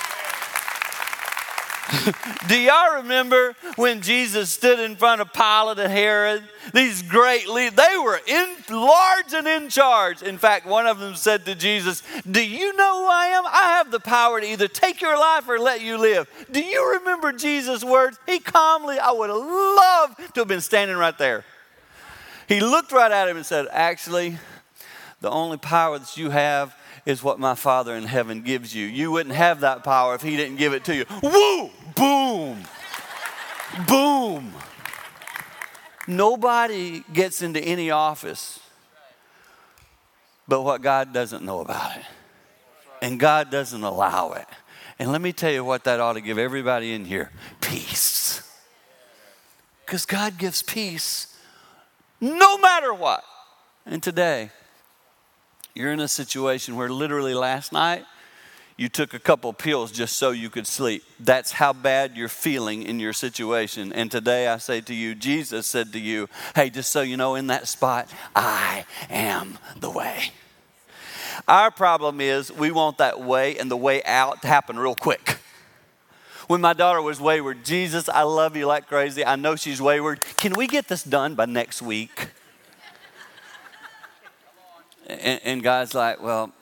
Do 2.48 2.58
y'all 2.58 2.96
remember 2.96 3.54
when 3.76 4.00
Jesus 4.00 4.50
stood 4.50 4.80
in 4.80 4.96
front 4.96 5.20
of 5.20 5.32
Pilate 5.32 5.78
and 5.78 5.92
Herod? 5.92 6.42
These 6.72 7.02
great 7.02 7.48
leaders, 7.48 7.74
they 7.74 7.96
were 7.98 8.20
in 8.26 8.56
large 8.70 9.32
and 9.34 9.46
in 9.46 9.68
charge. 9.68 10.22
In 10.22 10.38
fact, 10.38 10.66
one 10.66 10.86
of 10.86 10.98
them 10.98 11.14
said 11.14 11.44
to 11.46 11.54
Jesus, 11.54 12.02
Do 12.28 12.44
you 12.44 12.74
know 12.74 13.04
who 13.04 13.10
I 13.10 13.26
am? 13.26 13.46
I 13.46 13.76
have 13.76 13.90
the 13.90 14.00
power 14.00 14.40
to 14.40 14.46
either 14.46 14.68
take 14.68 15.00
your 15.00 15.16
life 15.16 15.48
or 15.48 15.58
let 15.58 15.80
you 15.80 15.98
live. 15.98 16.28
Do 16.50 16.62
you 16.62 16.94
remember 16.94 17.32
Jesus' 17.32 17.84
words? 17.84 18.18
He 18.26 18.38
calmly, 18.38 18.98
I 18.98 19.12
would 19.12 19.30
have 19.30 19.38
loved 19.38 20.34
to 20.34 20.40
have 20.40 20.48
been 20.48 20.60
standing 20.60 20.96
right 20.96 21.16
there. 21.18 21.44
He 22.48 22.60
looked 22.60 22.92
right 22.92 23.12
at 23.12 23.28
him 23.28 23.36
and 23.36 23.46
said, 23.46 23.66
Actually, 23.70 24.38
the 25.20 25.30
only 25.30 25.56
power 25.56 25.98
that 25.98 26.16
you 26.16 26.30
have 26.30 26.74
is 27.04 27.22
what 27.22 27.38
my 27.38 27.54
Father 27.54 27.94
in 27.94 28.04
heaven 28.04 28.42
gives 28.42 28.74
you. 28.74 28.86
You 28.86 29.10
wouldn't 29.10 29.34
have 29.34 29.60
that 29.60 29.84
power 29.84 30.14
if 30.14 30.22
He 30.22 30.36
didn't 30.36 30.56
give 30.56 30.72
it 30.72 30.84
to 30.84 30.94
you. 30.94 31.04
Woo! 31.22 31.70
Boom! 31.94 32.62
Boom! 33.86 34.52
Nobody 36.06 37.04
gets 37.12 37.42
into 37.42 37.60
any 37.60 37.90
office 37.90 38.60
but 40.48 40.62
what 40.62 40.82
God 40.82 41.12
doesn't 41.12 41.44
know 41.44 41.60
about 41.60 41.96
it. 41.96 42.04
And 43.00 43.18
God 43.18 43.50
doesn't 43.50 43.82
allow 43.82 44.32
it. 44.32 44.46
And 44.98 45.10
let 45.10 45.20
me 45.20 45.32
tell 45.32 45.50
you 45.50 45.64
what 45.64 45.84
that 45.84 45.98
ought 45.98 46.12
to 46.12 46.20
give 46.20 46.38
everybody 46.38 46.92
in 46.92 47.04
here 47.04 47.30
peace. 47.60 48.42
Because 49.84 50.04
God 50.04 50.38
gives 50.38 50.62
peace 50.62 51.36
no 52.20 52.58
matter 52.58 52.92
what. 52.92 53.24
And 53.86 54.02
today, 54.02 54.50
you're 55.74 55.92
in 55.92 56.00
a 56.00 56.08
situation 56.08 56.76
where 56.76 56.88
literally 56.88 57.34
last 57.34 57.72
night 57.72 58.04
you 58.76 58.88
took 58.88 59.14
a 59.14 59.18
couple 59.18 59.52
pills 59.52 59.92
just 59.92 60.16
so 60.16 60.30
you 60.30 60.50
could 60.50 60.66
sleep. 60.66 61.04
That's 61.20 61.52
how 61.52 61.72
bad 61.72 62.16
you're 62.16 62.28
feeling 62.28 62.82
in 62.82 62.98
your 63.00 63.12
situation. 63.12 63.92
And 63.92 64.10
today 64.10 64.48
I 64.48 64.58
say 64.58 64.80
to 64.82 64.94
you, 64.94 65.14
Jesus 65.14 65.66
said 65.66 65.92
to 65.92 66.00
you, 66.00 66.28
hey, 66.54 66.70
just 66.70 66.90
so 66.90 67.02
you 67.02 67.16
know, 67.16 67.34
in 67.34 67.46
that 67.48 67.68
spot, 67.68 68.08
I 68.34 68.84
am 69.08 69.58
the 69.78 69.90
way. 69.90 70.32
Our 71.48 71.70
problem 71.70 72.20
is 72.20 72.52
we 72.52 72.70
want 72.70 72.98
that 72.98 73.20
way 73.20 73.58
and 73.58 73.70
the 73.70 73.76
way 73.76 74.02
out 74.04 74.42
to 74.42 74.48
happen 74.48 74.78
real 74.78 74.94
quick. 74.94 75.38
When 76.48 76.60
my 76.60 76.72
daughter 76.72 77.00
was 77.00 77.20
wayward, 77.20 77.64
Jesus, 77.64 78.08
I 78.08 78.22
love 78.22 78.56
you 78.56 78.66
like 78.66 78.86
crazy. 78.86 79.24
I 79.24 79.36
know 79.36 79.56
she's 79.56 79.80
wayward. 79.80 80.20
Can 80.36 80.54
we 80.54 80.66
get 80.66 80.88
this 80.88 81.02
done 81.02 81.34
by 81.34 81.46
next 81.46 81.80
week? 81.80 82.28
And, 85.06 85.40
and 85.44 85.62
God's 85.62 85.94
like, 85.94 86.22
well, 86.22 86.52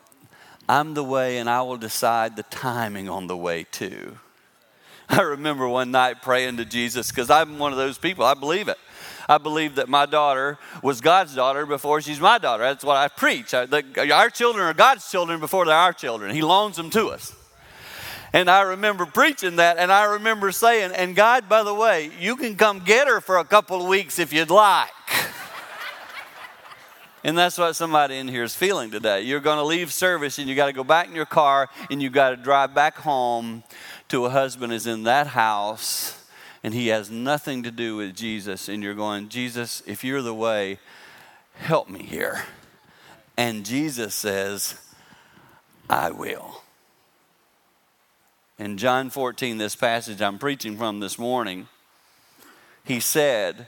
I'm 0.68 0.94
the 0.94 1.04
way 1.04 1.38
and 1.38 1.50
I 1.50 1.62
will 1.62 1.76
decide 1.76 2.36
the 2.36 2.44
timing 2.44 3.08
on 3.08 3.26
the 3.26 3.36
way 3.36 3.64
too. 3.64 4.18
I 5.08 5.22
remember 5.22 5.68
one 5.68 5.90
night 5.90 6.22
praying 6.22 6.58
to 6.58 6.64
Jesus 6.64 7.10
because 7.10 7.30
I'm 7.30 7.58
one 7.58 7.72
of 7.72 7.78
those 7.78 7.98
people, 7.98 8.24
I 8.24 8.34
believe 8.34 8.68
it. 8.68 8.78
I 9.28 9.38
believe 9.38 9.76
that 9.76 9.88
my 9.88 10.06
daughter 10.06 10.58
was 10.82 11.00
God's 11.00 11.34
daughter 11.34 11.64
before 11.64 12.00
she's 12.00 12.20
my 12.20 12.38
daughter. 12.38 12.64
That's 12.64 12.84
what 12.84 12.96
I 12.96 13.08
preach. 13.08 13.54
I, 13.54 13.66
the, 13.66 14.12
our 14.12 14.28
children 14.28 14.66
are 14.66 14.74
God's 14.74 15.08
children 15.08 15.38
before 15.38 15.66
they're 15.66 15.74
our 15.74 15.92
children. 15.92 16.34
He 16.34 16.42
loans 16.42 16.76
them 16.76 16.90
to 16.90 17.08
us. 17.08 17.34
And 18.32 18.48
I 18.48 18.62
remember 18.62 19.06
preaching 19.06 19.56
that, 19.56 19.78
and 19.78 19.90
I 19.90 20.04
remember 20.04 20.52
saying, 20.52 20.92
and 20.92 21.16
God, 21.16 21.48
by 21.48 21.64
the 21.64 21.74
way, 21.74 22.10
you 22.20 22.36
can 22.36 22.56
come 22.56 22.80
get 22.80 23.08
her 23.08 23.20
for 23.20 23.38
a 23.38 23.44
couple 23.44 23.80
of 23.80 23.88
weeks 23.88 24.18
if 24.18 24.32
you'd 24.32 24.50
like. 24.50 24.90
And 27.22 27.36
that's 27.36 27.58
what 27.58 27.76
somebody 27.76 28.16
in 28.16 28.28
here 28.28 28.44
is 28.44 28.54
feeling 28.54 28.90
today. 28.90 29.22
You're 29.22 29.40
going 29.40 29.58
to 29.58 29.64
leave 29.64 29.92
service 29.92 30.38
and 30.38 30.48
you 30.48 30.54
got 30.54 30.66
to 30.66 30.72
go 30.72 30.84
back 30.84 31.08
in 31.08 31.14
your 31.14 31.26
car 31.26 31.68
and 31.90 32.02
you 32.02 32.08
got 32.08 32.30
to 32.30 32.36
drive 32.36 32.74
back 32.74 32.96
home 32.96 33.62
to 34.08 34.24
a 34.24 34.30
husband 34.30 34.72
is 34.72 34.86
in 34.86 35.02
that 35.02 35.28
house 35.28 36.16
and 36.62 36.74
he 36.74 36.88
has 36.88 37.10
nothing 37.10 37.62
to 37.62 37.70
do 37.70 37.96
with 37.96 38.14
Jesus. 38.14 38.68
And 38.68 38.82
you're 38.82 38.94
going, 38.94 39.28
Jesus, 39.28 39.82
if 39.86 40.02
you're 40.02 40.22
the 40.22 40.34
way, 40.34 40.78
help 41.54 41.88
me 41.88 42.02
here. 42.02 42.44
And 43.36 43.64
Jesus 43.64 44.14
says, 44.14 44.74
I 45.88 46.10
will. 46.10 46.62
In 48.58 48.76
John 48.76 49.08
14, 49.08 49.56
this 49.56 49.74
passage 49.74 50.20
I'm 50.20 50.38
preaching 50.38 50.76
from 50.76 51.00
this 51.00 51.18
morning, 51.18 51.68
he 52.84 53.00
said, 53.00 53.66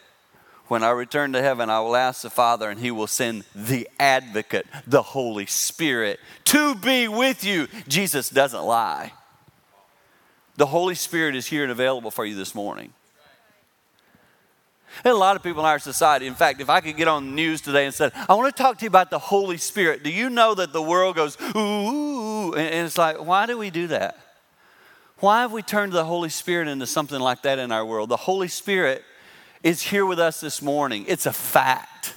when 0.69 0.83
I 0.83 0.91
return 0.91 1.33
to 1.35 1.43
heaven, 1.43 1.69
I 1.69 1.81
will 1.81 1.97
ask 1.97 2.23
the 2.23 2.31
Father, 2.31 2.71
and 2.71 2.81
He 2.81 2.91
will 2.91 3.07
send 3.07 3.45
the 3.55 3.89
advocate, 3.99 4.67
the 4.87 5.03
Holy 5.03 5.47
Spirit, 5.47 6.19
to 6.45 6.75
be 6.75 7.09
with 7.09 7.45
you. 7.45 7.69
Jesus 7.89 8.31
doesn't 8.31 8.63
lie. 8.63 9.13
The 10.57 10.67
Holy 10.67 10.95
Spirit 10.95 11.35
is 11.35 11.47
here 11.47 11.63
and 11.63 11.73
available 11.73 12.11
for 12.11 12.25
you 12.25 12.35
this 12.35 12.55
morning. 12.55 12.93
And 15.05 15.13
a 15.13 15.17
lot 15.17 15.37
of 15.37 15.43
people 15.43 15.61
in 15.61 15.67
our 15.67 15.79
society, 15.79 16.27
in 16.27 16.35
fact, 16.35 16.61
if 16.61 16.69
I 16.69 16.81
could 16.81 16.97
get 16.97 17.09
on 17.09 17.25
the 17.25 17.33
news 17.33 17.61
today 17.61 17.87
and 17.87 17.95
said, 17.95 18.13
I 18.29 18.35
want 18.35 18.55
to 18.55 18.63
talk 18.63 18.79
to 18.79 18.85
you 18.85 18.89
about 18.89 19.11
the 19.11 19.19
Holy 19.19 19.57
Spirit, 19.57 20.03
do 20.03 20.11
you 20.11 20.29
know 20.29 20.55
that 20.55 20.73
the 20.73 20.83
world 20.83 21.17
goes, 21.17 21.39
ooh, 21.57 22.53
and 22.55 22.87
it's 22.87 22.99
like, 22.99 23.25
why 23.25 23.47
do 23.47 23.57
we 23.57 23.71
do 23.71 23.87
that? 23.89 24.19
Why 25.19 25.41
have 25.43 25.53
we 25.53 25.63
turned 25.63 25.93
the 25.93 26.05
Holy 26.05 26.29
Spirit 26.29 26.69
into 26.69 26.87
something 26.87 27.21
like 27.21 27.43
that 27.43 27.59
in 27.59 27.73
our 27.73 27.87
world? 27.87 28.11
The 28.11 28.17
Holy 28.17 28.49
Spirit 28.49 29.05
is 29.63 29.83
here 29.83 30.05
with 30.05 30.19
us 30.19 30.41
this 30.41 30.61
morning. 30.61 31.05
It's 31.09 31.27
a 31.27 31.33
fact. 31.33 32.15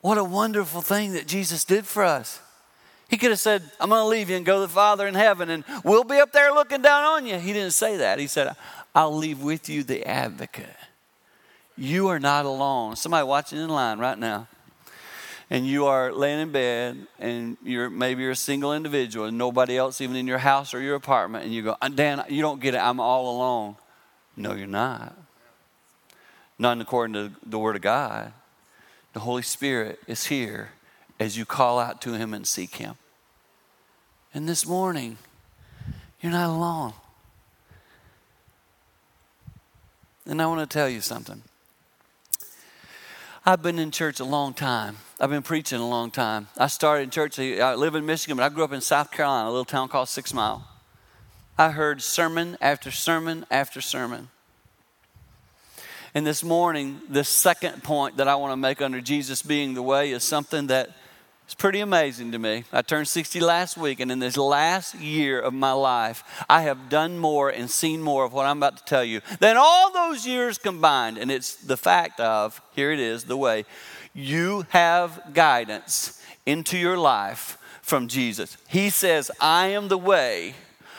What 0.00 0.18
a 0.18 0.24
wonderful 0.24 0.82
thing 0.82 1.12
that 1.12 1.26
Jesus 1.26 1.64
did 1.64 1.86
for 1.86 2.04
us. 2.04 2.40
He 3.08 3.16
could 3.16 3.30
have 3.30 3.40
said, 3.40 3.62
I'm 3.80 3.90
going 3.90 4.02
to 4.02 4.08
leave 4.08 4.30
you 4.30 4.36
and 4.36 4.44
go 4.44 4.56
to 4.56 4.60
the 4.62 4.68
Father 4.68 5.06
in 5.06 5.14
heaven, 5.14 5.50
and 5.50 5.64
we'll 5.84 6.04
be 6.04 6.18
up 6.18 6.32
there 6.32 6.52
looking 6.52 6.82
down 6.82 7.04
on 7.04 7.26
you. 7.26 7.38
He 7.38 7.52
didn't 7.52 7.72
say 7.72 7.98
that. 7.98 8.18
He 8.18 8.26
said, 8.26 8.56
I'll 8.94 9.14
leave 9.14 9.42
with 9.42 9.68
you 9.68 9.82
the 9.82 10.04
advocate. 10.06 10.76
You 11.76 12.08
are 12.08 12.20
not 12.20 12.44
alone. 12.44 12.96
Somebody 12.96 13.26
watching 13.26 13.58
in 13.58 13.68
line 13.68 13.98
right 13.98 14.18
now, 14.18 14.48
and 15.50 15.66
you 15.66 15.86
are 15.86 16.12
laying 16.12 16.40
in 16.40 16.52
bed, 16.52 17.06
and 17.18 17.56
you're 17.62 17.90
maybe 17.90 18.22
you're 18.22 18.32
a 18.32 18.36
single 18.36 18.72
individual, 18.72 19.26
and 19.26 19.36
nobody 19.36 19.76
else 19.76 20.00
even 20.00 20.16
in 20.16 20.26
your 20.26 20.38
house 20.38 20.72
or 20.72 20.80
your 20.80 20.94
apartment, 20.94 21.44
and 21.44 21.52
you 21.52 21.62
go, 21.62 21.76
uh, 21.80 21.88
Dan, 21.88 22.24
you 22.28 22.42
don't 22.42 22.60
get 22.60 22.74
it. 22.74 22.78
I'm 22.78 23.00
all 23.00 23.36
alone. 23.36 23.76
No, 24.36 24.54
you're 24.54 24.66
not. 24.66 25.16
Not 26.58 26.80
according 26.80 27.14
to 27.14 27.32
the 27.44 27.58
Word 27.58 27.76
of 27.76 27.82
God. 27.82 28.32
The 29.12 29.20
Holy 29.20 29.42
Spirit 29.42 30.00
is 30.06 30.26
here 30.26 30.70
as 31.18 31.36
you 31.36 31.44
call 31.44 31.78
out 31.78 32.00
to 32.02 32.14
Him 32.14 32.34
and 32.34 32.46
seek 32.46 32.76
Him. 32.76 32.94
And 34.32 34.48
this 34.48 34.66
morning, 34.66 35.18
you're 36.20 36.32
not 36.32 36.50
alone. 36.50 36.92
And 40.26 40.40
I 40.40 40.46
want 40.46 40.68
to 40.68 40.72
tell 40.72 40.88
you 40.88 41.00
something. 41.00 41.42
I've 43.46 43.62
been 43.62 43.78
in 43.78 43.90
church 43.90 44.20
a 44.20 44.24
long 44.24 44.54
time. 44.54 44.96
I've 45.20 45.30
been 45.30 45.42
preaching 45.42 45.78
a 45.78 45.88
long 45.88 46.10
time. 46.10 46.48
I 46.56 46.66
started 46.68 47.02
in 47.02 47.10
church. 47.10 47.38
I 47.38 47.74
live 47.74 47.94
in 47.94 48.06
Michigan, 48.06 48.38
but 48.38 48.42
I 48.42 48.48
grew 48.48 48.64
up 48.64 48.72
in 48.72 48.80
South 48.80 49.10
Carolina, 49.10 49.48
a 49.48 49.50
little 49.50 49.66
town 49.66 49.88
called 49.88 50.08
Six 50.08 50.32
Mile. 50.32 50.66
I 51.58 51.70
heard 51.70 52.00
sermon 52.02 52.56
after 52.60 52.90
sermon 52.90 53.44
after 53.50 53.80
sermon. 53.80 54.30
And 56.16 56.24
this 56.24 56.44
morning, 56.44 57.00
the 57.08 57.24
second 57.24 57.82
point 57.82 58.18
that 58.18 58.28
I 58.28 58.36
want 58.36 58.52
to 58.52 58.56
make 58.56 58.80
under 58.80 59.00
Jesus 59.00 59.42
being 59.42 59.74
the 59.74 59.82
way 59.82 60.12
is 60.12 60.22
something 60.22 60.68
that 60.68 60.90
is 61.48 61.54
pretty 61.54 61.80
amazing 61.80 62.30
to 62.30 62.38
me. 62.38 62.62
I 62.72 62.82
turned 62.82 63.08
60 63.08 63.40
last 63.40 63.76
week, 63.76 63.98
and 63.98 64.12
in 64.12 64.20
this 64.20 64.36
last 64.36 64.94
year 64.94 65.40
of 65.40 65.52
my 65.52 65.72
life, 65.72 66.22
I 66.48 66.62
have 66.62 66.88
done 66.88 67.18
more 67.18 67.50
and 67.50 67.68
seen 67.68 68.00
more 68.00 68.24
of 68.24 68.32
what 68.32 68.46
I'm 68.46 68.58
about 68.58 68.76
to 68.76 68.84
tell 68.84 69.02
you 69.02 69.22
than 69.40 69.56
all 69.56 69.92
those 69.92 70.24
years 70.24 70.56
combined. 70.56 71.18
And 71.18 71.32
it's 71.32 71.56
the 71.56 71.76
fact 71.76 72.20
of 72.20 72.62
here 72.76 72.92
it 72.92 73.00
is, 73.00 73.24
the 73.24 73.36
way 73.36 73.64
you 74.14 74.66
have 74.68 75.20
guidance 75.34 76.22
into 76.46 76.78
your 76.78 76.96
life 76.96 77.58
from 77.82 78.06
Jesus. 78.06 78.56
He 78.68 78.88
says, 78.88 79.32
I 79.40 79.66
am 79.66 79.88
the 79.88 79.98
way 79.98 80.54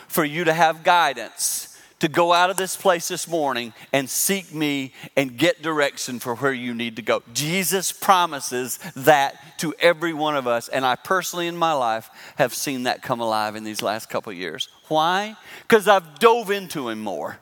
for 0.09 0.25
you 0.25 0.43
to 0.43 0.53
have 0.53 0.83
guidance 0.83 1.74
to 1.99 2.07
go 2.07 2.33
out 2.33 2.49
of 2.49 2.57
this 2.57 2.75
place 2.75 3.07
this 3.07 3.27
morning 3.27 3.73
and 3.93 4.09
seek 4.09 4.53
me 4.53 4.93
and 5.15 5.37
get 5.37 5.61
direction 5.61 6.19
for 6.19 6.35
where 6.35 6.53
you 6.53 6.73
need 6.73 6.97
to 6.97 7.01
go. 7.01 7.23
Jesus 7.33 7.91
promises 7.91 8.79
that 8.95 9.57
to 9.59 9.73
every 9.79 10.13
one 10.13 10.35
of 10.35 10.47
us, 10.47 10.67
and 10.67 10.85
I 10.85 10.95
personally 10.95 11.47
in 11.47 11.55
my 11.55 11.73
life 11.73 12.09
have 12.37 12.53
seen 12.53 12.83
that 12.83 13.01
come 13.01 13.21
alive 13.21 13.55
in 13.55 13.63
these 13.63 13.81
last 13.81 14.09
couple 14.09 14.33
years. 14.33 14.67
Why? 14.87 15.35
Because 15.61 15.87
I've 15.87 16.19
dove 16.19 16.51
into 16.51 16.89
him 16.89 16.99
more. 16.99 17.39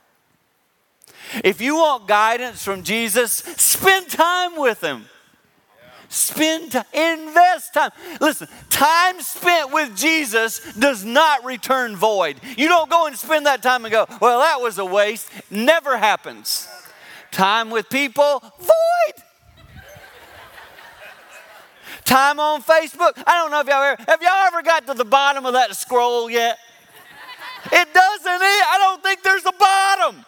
If 1.43 1.61
you 1.61 1.77
want 1.77 2.07
guidance 2.07 2.63
from 2.63 2.83
Jesus, 2.83 3.33
spend 3.33 4.09
time 4.09 4.57
with 4.57 4.81
him. 4.81 5.05
Spend 6.13 6.73
time, 6.73 6.85
invest 6.93 7.73
time. 7.73 7.89
Listen, 8.21 8.47
time 8.69 9.19
spent 9.19 9.73
with 9.73 9.97
Jesus 9.97 10.59
does 10.75 11.03
not 11.03 11.43
return 11.43 11.95
void. 11.95 12.39
You 12.55 12.67
don't 12.67 12.87
go 12.87 13.07
and 13.07 13.17
spend 13.17 13.47
that 13.47 13.63
time 13.63 13.83
and 13.83 13.91
go, 13.91 14.05
well, 14.21 14.37
that 14.37 14.61
was 14.61 14.77
a 14.77 14.85
waste. 14.85 15.27
Never 15.49 15.97
happens. 15.97 16.67
Time 17.31 17.71
with 17.71 17.89
people, 17.89 18.43
void. 18.59 19.23
Time 22.05 22.39
on 22.39 22.61
Facebook. 22.61 23.13
I 23.25 23.39
don't 23.39 23.49
know 23.49 23.61
if 23.61 23.67
y'all 23.67 23.81
ever, 23.81 24.03
have 24.07 24.21
y'all 24.21 24.45
ever 24.45 24.61
got 24.61 24.85
to 24.85 24.93
the 24.93 25.05
bottom 25.05 25.47
of 25.47 25.53
that 25.53 25.75
scroll 25.75 26.29
yet? 26.29 26.59
It 27.71 27.91
doesn't. 27.91 28.27
I 28.27 28.75
don't 28.77 29.01
think 29.01 29.23
there's 29.23 29.47
a 29.47 29.51
bottom. 29.51 30.23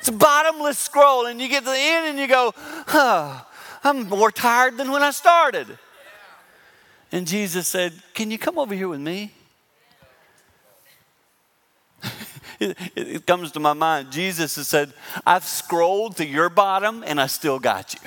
It's 0.00 0.08
a 0.08 0.12
bottomless 0.12 0.80
scroll, 0.80 1.26
and 1.26 1.40
you 1.40 1.48
get 1.48 1.60
to 1.60 1.70
the 1.70 1.78
end 1.78 2.08
and 2.08 2.18
you 2.18 2.26
go, 2.26 2.52
huh, 2.56 3.42
I'm 3.82 4.08
more 4.08 4.30
tired 4.30 4.76
than 4.76 4.90
when 4.90 5.02
I 5.02 5.10
started. 5.10 5.78
And 7.12 7.26
Jesus 7.26 7.68
said, 7.68 7.92
Can 8.14 8.30
you 8.30 8.38
come 8.38 8.58
over 8.58 8.74
here 8.74 8.88
with 8.88 9.00
me? 9.00 9.32
it, 12.60 12.76
it, 12.94 13.26
comes 13.26 13.52
to 13.52 13.60
my 13.60 13.72
mind. 13.72 14.10
Jesus 14.10 14.56
has 14.56 14.68
said, 14.68 14.92
I've 15.26 15.44
scrolled 15.44 16.16
to 16.16 16.26
your 16.26 16.48
bottom 16.48 17.04
and 17.06 17.20
I 17.20 17.26
still 17.26 17.58
got 17.58 17.94
you. 17.94 18.00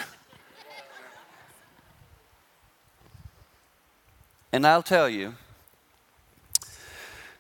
And 4.52 4.66
I'll 4.66 4.84
tell 4.84 5.08
you 5.08 5.36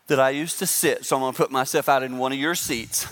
that 0.07 0.19
I 0.19 0.29
used 0.29 0.59
to 0.59 0.67
sit, 0.67 1.05
so 1.05 1.15
I'm 1.15 1.21
going 1.21 1.33
to 1.33 1.38
put 1.38 1.51
myself 1.51 1.89
out 1.89 2.03
in 2.03 2.17
one 2.17 2.31
of 2.31 2.38
your 2.38 2.55
seats. 2.55 3.07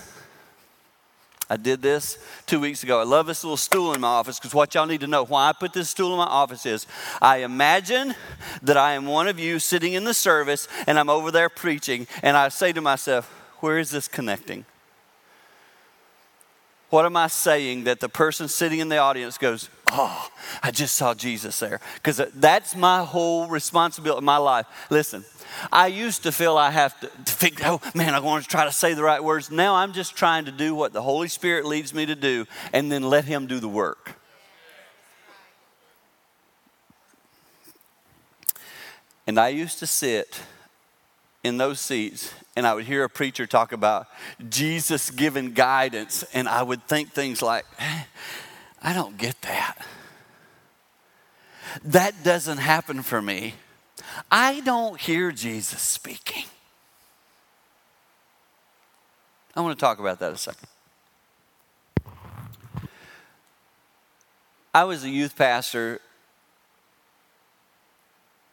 I 1.50 1.56
did 1.56 1.82
this 1.82 2.18
two 2.46 2.60
weeks 2.60 2.84
ago. 2.84 3.00
I 3.00 3.04
love 3.04 3.28
this 3.28 3.44
little 3.44 3.58
stool 3.58 3.94
in 3.94 4.02
my 4.02 4.08
office 4.08 4.38
because 4.38 4.54
what 4.54 4.76
y'all 4.76 4.86
need 4.86 5.00
to 5.02 5.08
know 5.08 5.24
why 5.24 5.50
I 5.50 5.54
put 5.54 5.74
this 5.74 5.90
stool 5.90 6.12
in 6.12 6.18
my 6.18 6.26
office 6.26 6.66
is 6.66 6.86
I 7.22 7.38
imagine 7.38 8.16
that 8.62 8.76
I 8.76 8.94
am 8.94 9.06
one 9.06 9.28
of 9.28 9.40
you 9.40 9.60
sitting 9.60 9.94
in 9.94 10.04
the 10.04 10.14
service 10.14 10.68
and 10.86 11.00
I'm 11.00 11.10
over 11.10 11.32
there 11.32 11.50
preaching, 11.50 12.08
and 12.22 12.36
I 12.36 12.50
say 12.50 12.74
to 12.74 12.82
myself, 12.82 13.26
where 13.60 13.80
is 13.80 13.92
this 13.92 14.08
connecting? 14.08 14.66
What 16.90 17.06
am 17.06 17.18
I 17.18 17.28
saying 17.28 17.84
that 17.84 18.00
the 18.00 18.08
person 18.08 18.48
sitting 18.48 18.80
in 18.80 18.88
the 18.88 18.98
audience 18.98 19.38
goes, 19.38 19.70
Oh, 19.92 20.30
I 20.64 20.72
just 20.72 20.96
saw 20.96 21.14
Jesus 21.14 21.60
there? 21.60 21.80
Because 21.96 22.22
that's 22.36 22.76
my 22.76 23.04
whole 23.04 23.48
responsibility 23.48 24.20
in 24.20 24.26
my 24.26 24.38
life. 24.38 24.66
Listen, 24.90 25.24
I 25.72 25.88
used 25.88 26.24
to 26.24 26.32
feel 26.32 26.58
I 26.58 26.72
have 26.72 27.00
to, 27.00 27.08
figure, 27.32 27.66
oh 27.68 27.82
man, 27.94 28.14
I 28.14 28.20
want 28.20 28.44
to 28.44 28.50
try 28.50 28.66
to 28.66 28.72
say 28.72 28.94
the 28.94 29.04
right 29.04 29.24
words. 29.24 29.52
Now 29.52 29.76
I'm 29.76 29.94
just 29.94 30.16
trying 30.16 30.46
to 30.46 30.52
do 30.52 30.76
what 30.76 30.94
the 30.94 31.02
Holy 31.02 31.28
Spirit 31.28 31.66
leads 31.66 31.94
me 31.94 32.06
to 32.06 32.16
do 32.16 32.46
and 32.74 32.92
then 32.92 33.04
let 33.04 33.26
Him 33.26 33.48
do 33.48 33.60
the 33.60 33.68
work. 33.68 34.16
And 39.26 39.40
I 39.40 39.50
used 39.50 39.80
to 39.80 39.88
sit 39.88 40.42
in 41.44 41.58
those 41.58 41.80
seats 41.80 42.34
and 42.56 42.66
I 42.66 42.74
would 42.74 42.86
hear 42.86 43.04
a 43.04 43.10
preacher 43.10 43.46
talk 43.46 43.72
about 43.72 44.08
Jesus 44.50 45.12
giving 45.12 45.54
guidance, 45.54 46.24
and 46.34 46.50
I 46.50 46.64
would 46.64 46.84
think 46.88 47.12
things 47.12 47.44
like, 47.44 47.66
eh, 47.78 48.04
I 48.82 48.94
don't 48.94 49.16
get 49.16 49.40
that. 49.44 49.86
That 51.84 52.24
doesn't 52.24 52.58
happen 52.58 53.04
for 53.04 53.22
me 53.22 53.54
I 54.32 54.62
don't 54.62 55.00
hear 55.00 55.32
Jesus 55.32 55.82
speaking. 55.82 56.46
I 59.56 59.62
want 59.62 59.78
to 59.78 59.84
talk 59.84 60.00
about 60.00 60.20
that 60.20 60.34
a 60.34 60.38
second. 60.38 60.68
I 64.74 64.84
was 64.84 65.04
a 65.04 65.10
youth 65.10 65.36
pastor 65.36 66.00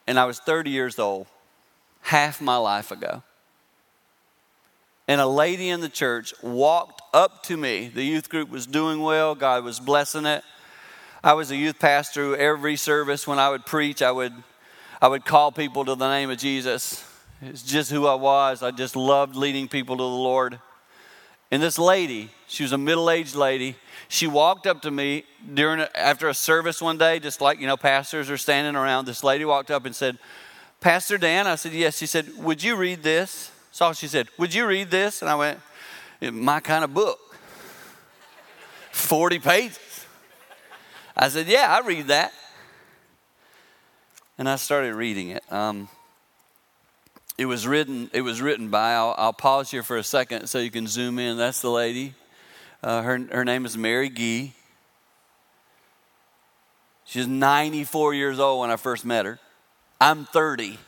and 0.07 0.19
I 0.19 0.25
was 0.25 0.39
30 0.39 0.71
years 0.71 0.97
old, 0.97 1.27
half 2.01 2.41
my 2.41 2.57
life 2.57 2.91
ago. 2.91 3.21
And 5.07 5.21
a 5.21 5.27
lady 5.27 5.69
in 5.69 5.81
the 5.81 5.89
church 5.89 6.33
walked 6.41 7.01
up 7.13 7.43
to 7.43 7.57
me. 7.57 7.91
The 7.93 8.03
youth 8.03 8.29
group 8.29 8.49
was 8.49 8.65
doing 8.65 9.01
well, 9.01 9.35
God 9.35 9.63
was 9.63 9.79
blessing 9.79 10.25
it. 10.25 10.43
I 11.23 11.33
was 11.33 11.51
a 11.51 11.55
youth 11.55 11.79
pastor 11.79 12.35
every 12.35 12.75
service 12.75 13.27
when 13.27 13.37
I 13.37 13.49
would 13.49 13.65
preach, 13.65 14.01
I 14.01 14.11
would 14.11 14.33
I 15.05 15.07
would 15.07 15.23
call 15.23 15.51
people 15.51 15.85
to 15.85 15.93
the 15.93 16.09
name 16.09 16.31
of 16.31 16.39
Jesus. 16.39 17.07
It's 17.39 17.61
just 17.61 17.91
who 17.91 18.07
I 18.07 18.15
was. 18.15 18.63
I 18.63 18.71
just 18.71 18.95
loved 18.95 19.35
leading 19.35 19.67
people 19.67 19.97
to 19.97 20.01
the 20.01 20.09
Lord. 20.09 20.59
And 21.51 21.61
this 21.61 21.77
lady, 21.77 22.31
she 22.47 22.63
was 22.63 22.71
a 22.71 22.77
middle-aged 22.79 23.35
lady. 23.35 23.75
She 24.07 24.25
walked 24.25 24.65
up 24.65 24.81
to 24.81 24.89
me 24.89 25.25
during 25.53 25.81
after 25.93 26.27
a 26.27 26.33
service 26.33 26.81
one 26.81 26.97
day, 26.97 27.19
just 27.19 27.39
like 27.39 27.59
you 27.59 27.67
know, 27.67 27.77
pastors 27.77 28.31
are 28.31 28.37
standing 28.37 28.75
around. 28.75 29.05
This 29.05 29.23
lady 29.23 29.45
walked 29.45 29.69
up 29.69 29.85
and 29.85 29.95
said, 29.95 30.17
"Pastor 30.79 31.19
Dan." 31.19 31.45
I 31.45 31.53
said, 31.53 31.73
"Yes." 31.73 31.99
She 31.99 32.07
said, 32.07 32.25
"Would 32.39 32.63
you 32.63 32.75
read 32.75 33.03
this?" 33.03 33.51
So 33.71 33.93
she 33.93 34.07
said, 34.07 34.27
"Would 34.39 34.55
you 34.55 34.65
read 34.65 34.89
this?" 34.89 35.21
And 35.21 35.29
I 35.29 35.35
went, 35.35 35.59
"My 36.19 36.59
kind 36.59 36.83
of 36.83 36.95
book, 36.95 37.19
forty 38.91 39.37
pages." 39.37 40.07
I 41.15 41.29
said, 41.29 41.45
"Yeah, 41.45 41.67
I 41.69 41.85
read 41.85 42.07
that." 42.07 42.33
And 44.37 44.49
I 44.49 44.55
started 44.57 44.95
reading 44.95 45.29
it. 45.29 45.43
Um, 45.51 45.89
it 47.37 47.45
was 47.45 47.67
written. 47.67 48.09
It 48.13 48.21
was 48.21 48.41
written 48.41 48.69
by. 48.69 48.93
I'll, 48.93 49.15
I'll, 49.17 49.33
pause 49.33 49.71
here 49.71 49.83
for 49.83 49.97
a 49.97 50.03
second 50.03 50.47
so 50.47 50.59
you 50.59 50.71
can 50.71 50.87
zoom 50.87 51.19
in. 51.19 51.37
That's 51.37 51.61
the 51.61 51.69
lady. 51.69 52.13
Uh, 52.81 53.01
her 53.01 53.19
her 53.31 53.45
name 53.45 53.65
is 53.65 53.77
Mary 53.77 54.09
Gee. 54.09 54.53
She's 57.03 57.27
94 57.27 58.13
years 58.13 58.39
old 58.39 58.61
when 58.61 58.71
I 58.71 58.77
first 58.77 59.05
met 59.05 59.25
her. 59.25 59.39
I'm 60.01 60.25
30. 60.25 60.79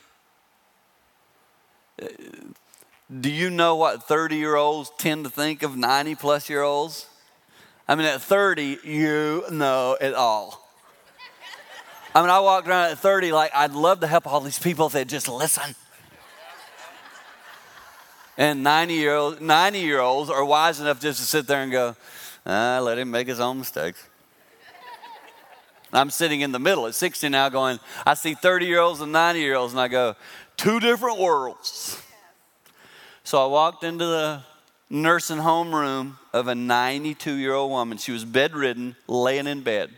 Uh, 2.02 2.06
do 3.20 3.30
you 3.30 3.50
know 3.50 3.76
what 3.76 4.02
30 4.02 4.36
year 4.36 4.56
olds 4.56 4.90
tend 4.98 5.24
to 5.24 5.30
think 5.30 5.62
of 5.62 5.76
90 5.76 6.14
plus 6.16 6.50
year 6.50 6.62
olds? 6.62 7.06
I 7.86 7.94
mean, 7.94 8.06
at 8.06 8.20
30, 8.20 8.78
you 8.84 9.44
know 9.50 9.96
it 9.98 10.12
all. 10.12 10.67
I 12.18 12.20
mean, 12.20 12.30
I 12.30 12.40
walked 12.40 12.66
around 12.66 12.90
at 12.90 12.98
30 12.98 13.30
like 13.30 13.52
I'd 13.54 13.74
love 13.74 14.00
to 14.00 14.08
help 14.08 14.26
all 14.26 14.40
these 14.40 14.58
people 14.58 14.88
if 14.88 14.92
they'd 14.92 15.08
just 15.08 15.28
listen. 15.28 15.76
And 18.36 18.64
90 18.64 18.94
year, 18.94 19.14
old, 19.14 19.40
90 19.40 19.78
year 19.78 20.00
olds 20.00 20.28
are 20.28 20.44
wise 20.44 20.80
enough 20.80 21.00
just 21.00 21.20
to 21.20 21.24
sit 21.24 21.46
there 21.46 21.62
and 21.62 21.70
go, 21.70 21.94
ah, 22.44 22.80
let 22.82 22.98
him 22.98 23.12
make 23.12 23.28
his 23.28 23.38
own 23.38 23.60
mistakes. 23.60 24.04
I'm 25.92 26.10
sitting 26.10 26.40
in 26.40 26.50
the 26.50 26.58
middle 26.58 26.88
at 26.88 26.96
60 26.96 27.28
now 27.28 27.50
going, 27.50 27.78
I 28.04 28.14
see 28.14 28.34
30 28.34 28.66
year 28.66 28.80
olds 28.80 29.00
and 29.00 29.12
90 29.12 29.38
year 29.38 29.54
olds, 29.54 29.72
and 29.72 29.80
I 29.80 29.86
go, 29.86 30.16
two 30.56 30.80
different 30.80 31.20
worlds. 31.20 32.02
So 33.22 33.40
I 33.40 33.46
walked 33.46 33.84
into 33.84 34.06
the 34.06 34.42
nursing 34.90 35.38
home 35.38 35.72
room 35.72 36.18
of 36.32 36.48
a 36.48 36.56
92 36.56 37.34
year 37.34 37.54
old 37.54 37.70
woman. 37.70 37.96
She 37.96 38.10
was 38.10 38.24
bedridden, 38.24 38.96
laying 39.06 39.46
in 39.46 39.60
bed. 39.60 39.90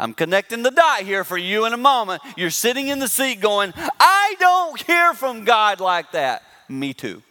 I'm 0.00 0.14
connecting 0.14 0.62
the 0.62 0.70
dot 0.72 1.02
here 1.02 1.22
for 1.22 1.38
you 1.38 1.66
in 1.66 1.72
a 1.72 1.76
moment. 1.76 2.22
You're 2.36 2.50
sitting 2.50 2.88
in 2.88 2.98
the 2.98 3.06
seat 3.06 3.40
going, 3.40 3.72
I 4.00 4.34
don't 4.40 4.80
hear 4.80 5.14
from 5.14 5.44
God 5.44 5.78
like 5.78 6.10
that. 6.12 6.42
Me 6.68 6.92
too. 6.92 7.22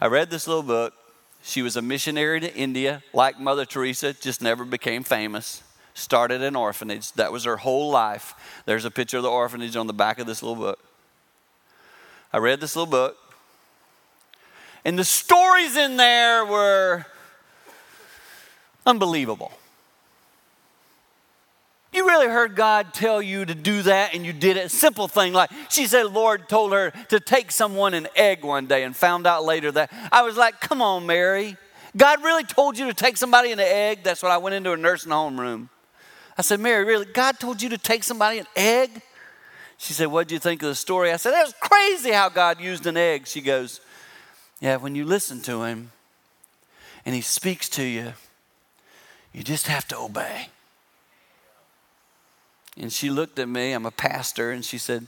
I 0.00 0.08
read 0.08 0.30
this 0.30 0.46
little 0.46 0.62
book 0.62 0.92
she 1.46 1.60
was 1.60 1.76
a 1.76 1.82
missionary 1.82 2.40
to 2.40 2.56
India, 2.56 3.02
like 3.12 3.38
Mother 3.38 3.66
Teresa, 3.66 4.14
just 4.14 4.40
never 4.40 4.64
became 4.64 5.04
famous. 5.04 5.62
Started 5.92 6.40
an 6.40 6.56
orphanage. 6.56 7.12
That 7.12 7.32
was 7.32 7.44
her 7.44 7.58
whole 7.58 7.90
life. 7.90 8.62
There's 8.64 8.86
a 8.86 8.90
picture 8.90 9.18
of 9.18 9.24
the 9.24 9.30
orphanage 9.30 9.76
on 9.76 9.86
the 9.86 9.92
back 9.92 10.18
of 10.18 10.26
this 10.26 10.42
little 10.42 10.56
book. 10.56 10.82
I 12.32 12.38
read 12.38 12.60
this 12.60 12.74
little 12.74 12.90
book, 12.90 13.18
and 14.86 14.98
the 14.98 15.04
stories 15.04 15.76
in 15.76 15.98
there 15.98 16.46
were 16.46 17.04
unbelievable. 18.86 19.52
You 21.94 22.08
really 22.08 22.26
heard 22.26 22.56
God 22.56 22.92
tell 22.92 23.22
you 23.22 23.44
to 23.44 23.54
do 23.54 23.82
that 23.82 24.14
and 24.14 24.26
you 24.26 24.32
did 24.32 24.56
it. 24.56 24.72
Simple 24.72 25.06
thing 25.06 25.32
like 25.32 25.50
she 25.70 25.86
said, 25.86 26.06
Lord 26.06 26.48
told 26.48 26.72
her 26.72 26.92
to 27.10 27.20
take 27.20 27.52
someone 27.52 27.94
an 27.94 28.08
egg 28.16 28.44
one 28.44 28.66
day 28.66 28.82
and 28.82 28.96
found 28.96 29.28
out 29.28 29.44
later 29.44 29.70
that 29.70 29.92
I 30.10 30.22
was 30.22 30.36
like, 30.36 30.60
come 30.60 30.82
on, 30.82 31.06
Mary. 31.06 31.56
God 31.96 32.24
really 32.24 32.42
told 32.42 32.76
you 32.76 32.86
to 32.86 32.94
take 32.94 33.16
somebody 33.16 33.52
an 33.52 33.60
egg? 33.60 34.00
That's 34.02 34.24
when 34.24 34.32
I 34.32 34.38
went 34.38 34.56
into 34.56 34.72
a 34.72 34.76
nursing 34.76 35.12
home 35.12 35.38
room. 35.38 35.68
I 36.36 36.42
said, 36.42 36.58
Mary, 36.58 36.84
really? 36.84 37.04
God 37.04 37.38
told 37.38 37.62
you 37.62 37.68
to 37.68 37.78
take 37.78 38.02
somebody 38.02 38.38
an 38.38 38.46
egg? 38.56 38.90
She 39.78 39.92
said, 39.92 40.08
What 40.08 40.26
did 40.26 40.34
you 40.34 40.40
think 40.40 40.62
of 40.62 40.68
the 40.68 40.74
story? 40.74 41.12
I 41.12 41.16
said, 41.16 41.30
That 41.30 41.44
was 41.44 41.54
crazy 41.60 42.10
how 42.10 42.28
God 42.28 42.60
used 42.60 42.86
an 42.86 42.96
egg. 42.96 43.28
She 43.28 43.40
goes, 43.40 43.80
Yeah, 44.60 44.76
when 44.76 44.96
you 44.96 45.04
listen 45.04 45.42
to 45.42 45.62
him 45.62 45.92
and 47.06 47.14
he 47.14 47.20
speaks 47.20 47.68
to 47.70 47.84
you, 47.84 48.14
you 49.32 49.44
just 49.44 49.68
have 49.68 49.86
to 49.88 49.98
obey. 49.98 50.48
And 52.76 52.92
she 52.92 53.10
looked 53.10 53.38
at 53.38 53.48
me, 53.48 53.72
I'm 53.72 53.86
a 53.86 53.90
pastor, 53.90 54.50
and 54.50 54.64
she 54.64 54.78
said, 54.78 55.06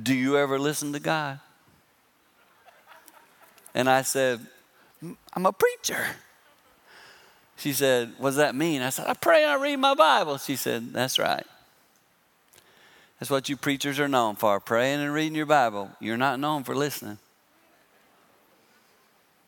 Do 0.00 0.14
you 0.14 0.36
ever 0.36 0.58
listen 0.58 0.92
to 0.92 1.00
God? 1.00 1.40
And 3.74 3.88
I 3.88 4.02
said, 4.02 4.40
I'm 5.32 5.46
a 5.46 5.52
preacher. 5.52 6.04
She 7.56 7.72
said, 7.72 8.12
What 8.18 8.30
does 8.30 8.36
that 8.36 8.54
mean? 8.54 8.82
I 8.82 8.90
said, 8.90 9.06
I 9.08 9.14
pray 9.14 9.42
and 9.42 9.50
I 9.50 9.60
read 9.60 9.76
my 9.76 9.94
Bible. 9.94 10.38
She 10.38 10.56
said, 10.56 10.92
That's 10.92 11.18
right. 11.18 11.46
That's 13.18 13.30
what 13.30 13.48
you 13.48 13.56
preachers 13.56 13.98
are 13.98 14.08
known 14.08 14.36
for 14.36 14.60
praying 14.60 15.00
and 15.00 15.12
reading 15.12 15.34
your 15.34 15.46
Bible. 15.46 15.90
You're 16.00 16.16
not 16.16 16.38
known 16.38 16.62
for 16.62 16.76
listening. 16.76 17.18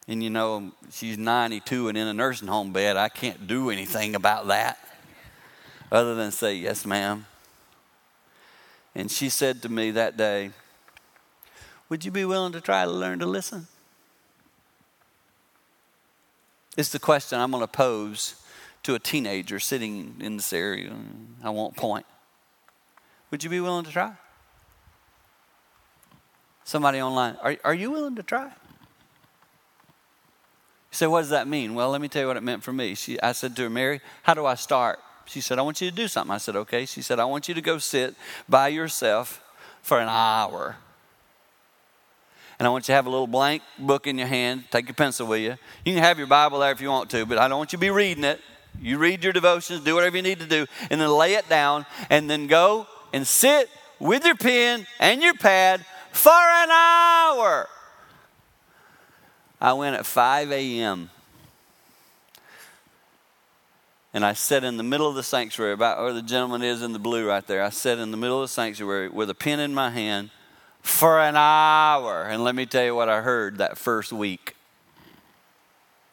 And 0.08 0.24
you 0.24 0.30
know, 0.30 0.72
she's 0.90 1.16
92 1.16 1.88
and 1.88 1.96
in 1.96 2.08
a 2.08 2.14
nursing 2.14 2.48
home 2.48 2.72
bed. 2.72 2.96
I 2.96 3.08
can't 3.08 3.46
do 3.46 3.70
anything 3.70 4.16
about 4.16 4.48
that 4.48 4.78
other 5.92 6.16
than 6.16 6.32
say, 6.32 6.54
Yes, 6.54 6.84
ma'am. 6.84 7.26
And 8.94 9.10
she 9.10 9.28
said 9.28 9.62
to 9.62 9.68
me 9.68 9.90
that 9.92 10.16
day, 10.16 10.50
Would 11.88 12.04
you 12.04 12.10
be 12.10 12.24
willing 12.24 12.52
to 12.52 12.60
try 12.60 12.84
to 12.84 12.90
learn 12.90 13.18
to 13.20 13.26
listen? 13.26 13.66
It's 16.76 16.90
the 16.90 16.98
question 16.98 17.38
I'm 17.38 17.50
going 17.50 17.62
to 17.62 17.68
pose 17.68 18.36
to 18.84 18.94
a 18.94 18.98
teenager 18.98 19.58
sitting 19.60 20.16
in 20.20 20.36
this 20.36 20.52
area. 20.52 20.92
I 21.42 21.50
won't 21.50 21.76
point. 21.76 22.06
Would 23.30 23.44
you 23.44 23.50
be 23.50 23.60
willing 23.60 23.84
to 23.84 23.90
try? 23.90 24.12
Somebody 26.64 27.02
online, 27.02 27.36
are, 27.42 27.56
are 27.64 27.74
you 27.74 27.90
willing 27.90 28.16
to 28.16 28.22
try? 28.22 28.44
You 28.44 28.50
say, 30.92 31.06
what 31.06 31.20
does 31.20 31.30
that 31.30 31.46
mean? 31.46 31.74
Well, 31.74 31.90
let 31.90 32.00
me 32.00 32.08
tell 32.08 32.22
you 32.22 32.28
what 32.28 32.36
it 32.36 32.42
meant 32.42 32.62
for 32.62 32.72
me. 32.72 32.94
She, 32.94 33.20
I 33.20 33.32
said 33.32 33.54
to 33.56 33.62
her, 33.62 33.70
Mary, 33.70 34.00
how 34.22 34.34
do 34.34 34.46
I 34.46 34.54
start? 34.54 35.00
She 35.30 35.40
said, 35.40 35.60
I 35.60 35.62
want 35.62 35.80
you 35.80 35.88
to 35.88 35.94
do 35.94 36.08
something. 36.08 36.34
I 36.34 36.38
said, 36.38 36.56
okay. 36.56 36.84
She 36.86 37.02
said, 37.02 37.20
I 37.20 37.24
want 37.24 37.46
you 37.46 37.54
to 37.54 37.60
go 37.60 37.78
sit 37.78 38.16
by 38.48 38.66
yourself 38.66 39.40
for 39.80 40.00
an 40.00 40.08
hour. 40.08 40.76
And 42.58 42.66
I 42.66 42.70
want 42.70 42.84
you 42.84 42.86
to 42.86 42.94
have 42.94 43.06
a 43.06 43.10
little 43.10 43.28
blank 43.28 43.62
book 43.78 44.08
in 44.08 44.18
your 44.18 44.26
hand. 44.26 44.64
Take 44.72 44.88
your 44.88 44.94
pencil 44.94 45.28
with 45.28 45.40
you. 45.40 45.56
You 45.84 45.94
can 45.94 46.02
have 46.02 46.18
your 46.18 46.26
Bible 46.26 46.58
there 46.58 46.72
if 46.72 46.80
you 46.80 46.88
want 46.88 47.10
to, 47.10 47.24
but 47.26 47.38
I 47.38 47.46
don't 47.46 47.58
want 47.58 47.72
you 47.72 47.76
to 47.76 47.80
be 47.80 47.90
reading 47.90 48.24
it. 48.24 48.40
You 48.80 48.98
read 48.98 49.22
your 49.22 49.32
devotions, 49.32 49.84
do 49.84 49.94
whatever 49.94 50.16
you 50.16 50.22
need 50.22 50.40
to 50.40 50.46
do, 50.46 50.66
and 50.90 51.00
then 51.00 51.08
lay 51.08 51.34
it 51.34 51.48
down, 51.48 51.86
and 52.08 52.28
then 52.28 52.48
go 52.48 52.88
and 53.12 53.24
sit 53.24 53.70
with 54.00 54.24
your 54.24 54.34
pen 54.34 54.84
and 54.98 55.22
your 55.22 55.34
pad 55.34 55.84
for 56.10 56.32
an 56.32 56.70
hour. 56.70 57.68
I 59.60 59.74
went 59.74 59.94
at 59.94 60.06
5 60.06 60.50
a.m. 60.50 61.10
And 64.12 64.24
I 64.24 64.32
sat 64.32 64.64
in 64.64 64.76
the 64.76 64.82
middle 64.82 65.08
of 65.08 65.14
the 65.14 65.22
sanctuary, 65.22 65.72
about 65.72 66.00
where 66.00 66.12
the 66.12 66.22
gentleman 66.22 66.62
is 66.62 66.82
in 66.82 66.92
the 66.92 66.98
blue 66.98 67.28
right 67.28 67.46
there. 67.46 67.62
I 67.62 67.70
sat 67.70 67.98
in 67.98 68.10
the 68.10 68.16
middle 68.16 68.42
of 68.42 68.48
the 68.48 68.52
sanctuary 68.52 69.08
with 69.08 69.30
a 69.30 69.34
pen 69.34 69.60
in 69.60 69.72
my 69.72 69.90
hand 69.90 70.30
for 70.82 71.20
an 71.20 71.36
hour. 71.36 72.24
And 72.24 72.42
let 72.42 72.54
me 72.54 72.66
tell 72.66 72.84
you 72.84 72.94
what 72.94 73.08
I 73.08 73.20
heard 73.20 73.58
that 73.58 73.78
first 73.78 74.12
week. 74.12 74.56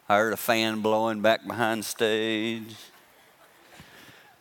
I 0.07 0.17
heard 0.17 0.31
a 0.31 0.37
fan 0.37 0.81
blowing 0.81 1.21
back 1.21 1.45
behind 1.45 1.83
stage. 1.85 2.75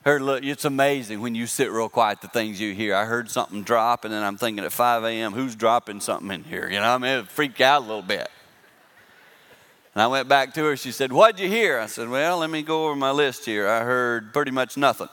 Heard, 0.04 0.22
look, 0.22 0.44
it's 0.44 0.64
amazing 0.64 1.20
when 1.20 1.34
you 1.34 1.48
sit 1.48 1.72
real 1.72 1.88
quiet 1.88 2.20
the 2.20 2.28
things 2.28 2.60
you 2.60 2.72
hear. 2.74 2.94
I 2.94 3.06
heard 3.06 3.28
something 3.28 3.64
drop, 3.64 4.04
and 4.04 4.14
then 4.14 4.22
I'm 4.22 4.36
thinking 4.36 4.64
at 4.64 4.70
5 4.70 5.02
a.m., 5.02 5.32
who's 5.32 5.56
dropping 5.56 6.00
something 6.00 6.30
in 6.30 6.44
here? 6.44 6.68
You 6.70 6.78
know, 6.78 6.94
I 6.94 6.98
mean, 6.98 7.24
freaked 7.24 7.60
out 7.60 7.82
a 7.82 7.84
little 7.84 8.02
bit. 8.02 8.28
And 9.96 10.02
I 10.02 10.08
went 10.08 10.28
back 10.28 10.52
to 10.52 10.64
her. 10.64 10.76
She 10.76 10.92
said, 10.92 11.10
What'd 11.10 11.40
you 11.40 11.48
hear? 11.48 11.78
I 11.78 11.86
said, 11.86 12.10
Well, 12.10 12.40
let 12.40 12.50
me 12.50 12.60
go 12.60 12.84
over 12.84 12.94
my 12.94 13.12
list 13.12 13.46
here. 13.46 13.66
I 13.66 13.80
heard 13.80 14.34
pretty 14.34 14.50
much 14.50 14.76
nothing. 14.76 15.08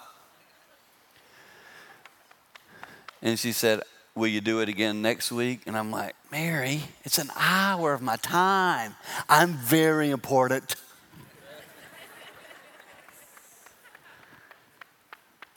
And 3.21 3.39
she 3.39 3.53
said, 3.53 3.83
Will 4.13 4.27
you 4.27 4.41
do 4.41 4.59
it 4.59 4.67
again 4.67 5.01
next 5.01 5.31
week? 5.31 5.61
And 5.67 5.77
I'm 5.77 5.89
like, 5.89 6.15
Mary, 6.33 6.81
it's 7.05 7.17
an 7.17 7.29
hour 7.37 7.93
of 7.93 8.01
my 8.01 8.17
time. 8.17 8.95
I'm 9.29 9.53
very 9.53 10.09
important. 10.09 10.75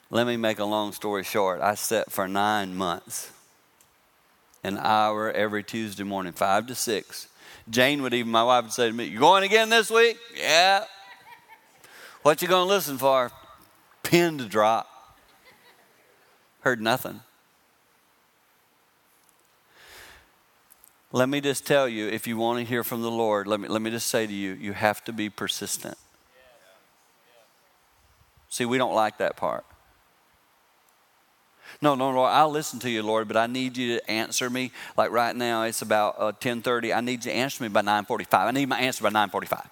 Let 0.09 0.25
me 0.25 0.37
make 0.37 0.59
a 0.59 0.63
long 0.63 0.93
story 0.93 1.25
short. 1.25 1.59
I 1.59 1.75
sat 1.75 2.13
for 2.13 2.29
nine 2.29 2.77
months, 2.77 3.29
an 4.63 4.77
hour 4.77 5.29
every 5.29 5.65
Tuesday 5.65 6.03
morning, 6.03 6.31
five 6.31 6.65
to 6.67 6.75
six 6.75 7.27
Jane 7.69 8.01
would 8.01 8.13
even, 8.13 8.31
my 8.31 8.43
wife 8.43 8.65
would 8.65 8.73
say 8.73 8.87
to 8.87 8.93
me, 8.93 9.05
You 9.05 9.19
going 9.19 9.43
again 9.43 9.69
this 9.69 9.89
week? 9.89 10.17
Yeah. 10.35 10.85
What 12.21 12.41
you 12.41 12.47
going 12.47 12.67
to 12.67 12.73
listen 12.73 12.97
for? 12.97 13.31
Pin 14.03 14.37
to 14.37 14.45
drop. 14.45 14.87
Heard 16.61 16.81
nothing. 16.81 17.21
Let 21.11 21.29
me 21.29 21.39
just 21.39 21.65
tell 21.65 21.87
you, 21.87 22.07
if 22.07 22.27
you 22.27 22.37
want 22.37 22.59
to 22.59 22.65
hear 22.65 22.83
from 22.83 23.01
the 23.01 23.11
Lord, 23.11 23.47
let 23.47 23.59
me, 23.59 23.67
let 23.69 23.81
me 23.81 23.89
just 23.89 24.07
say 24.07 24.27
to 24.27 24.33
you, 24.33 24.53
you 24.53 24.73
have 24.73 25.03
to 25.05 25.13
be 25.13 25.29
persistent. 25.29 25.97
See, 28.49 28.65
we 28.65 28.77
don't 28.77 28.93
like 28.93 29.17
that 29.19 29.37
part. 29.37 29.65
No, 31.81 31.95
no, 31.95 32.11
Lord, 32.11 32.31
I'll 32.31 32.49
listen 32.49 32.79
to 32.79 32.89
you, 32.89 33.03
Lord, 33.03 33.27
but 33.27 33.37
I 33.37 33.47
need 33.47 33.77
you 33.77 33.97
to 33.97 34.11
answer 34.11 34.49
me. 34.49 34.71
Like 34.95 35.11
right 35.11 35.35
now, 35.35 35.63
it's 35.63 35.81
about 35.81 36.15
uh, 36.17 36.31
10.30. 36.31 36.95
I 36.95 37.01
need 37.01 37.25
you 37.25 37.31
to 37.31 37.37
answer 37.37 37.63
me 37.63 37.69
by 37.69 37.81
9.45. 37.81 38.27
I 38.33 38.51
need 38.51 38.69
my 38.69 38.79
answer 38.79 39.03
by 39.03 39.09
9.45. 39.09 39.67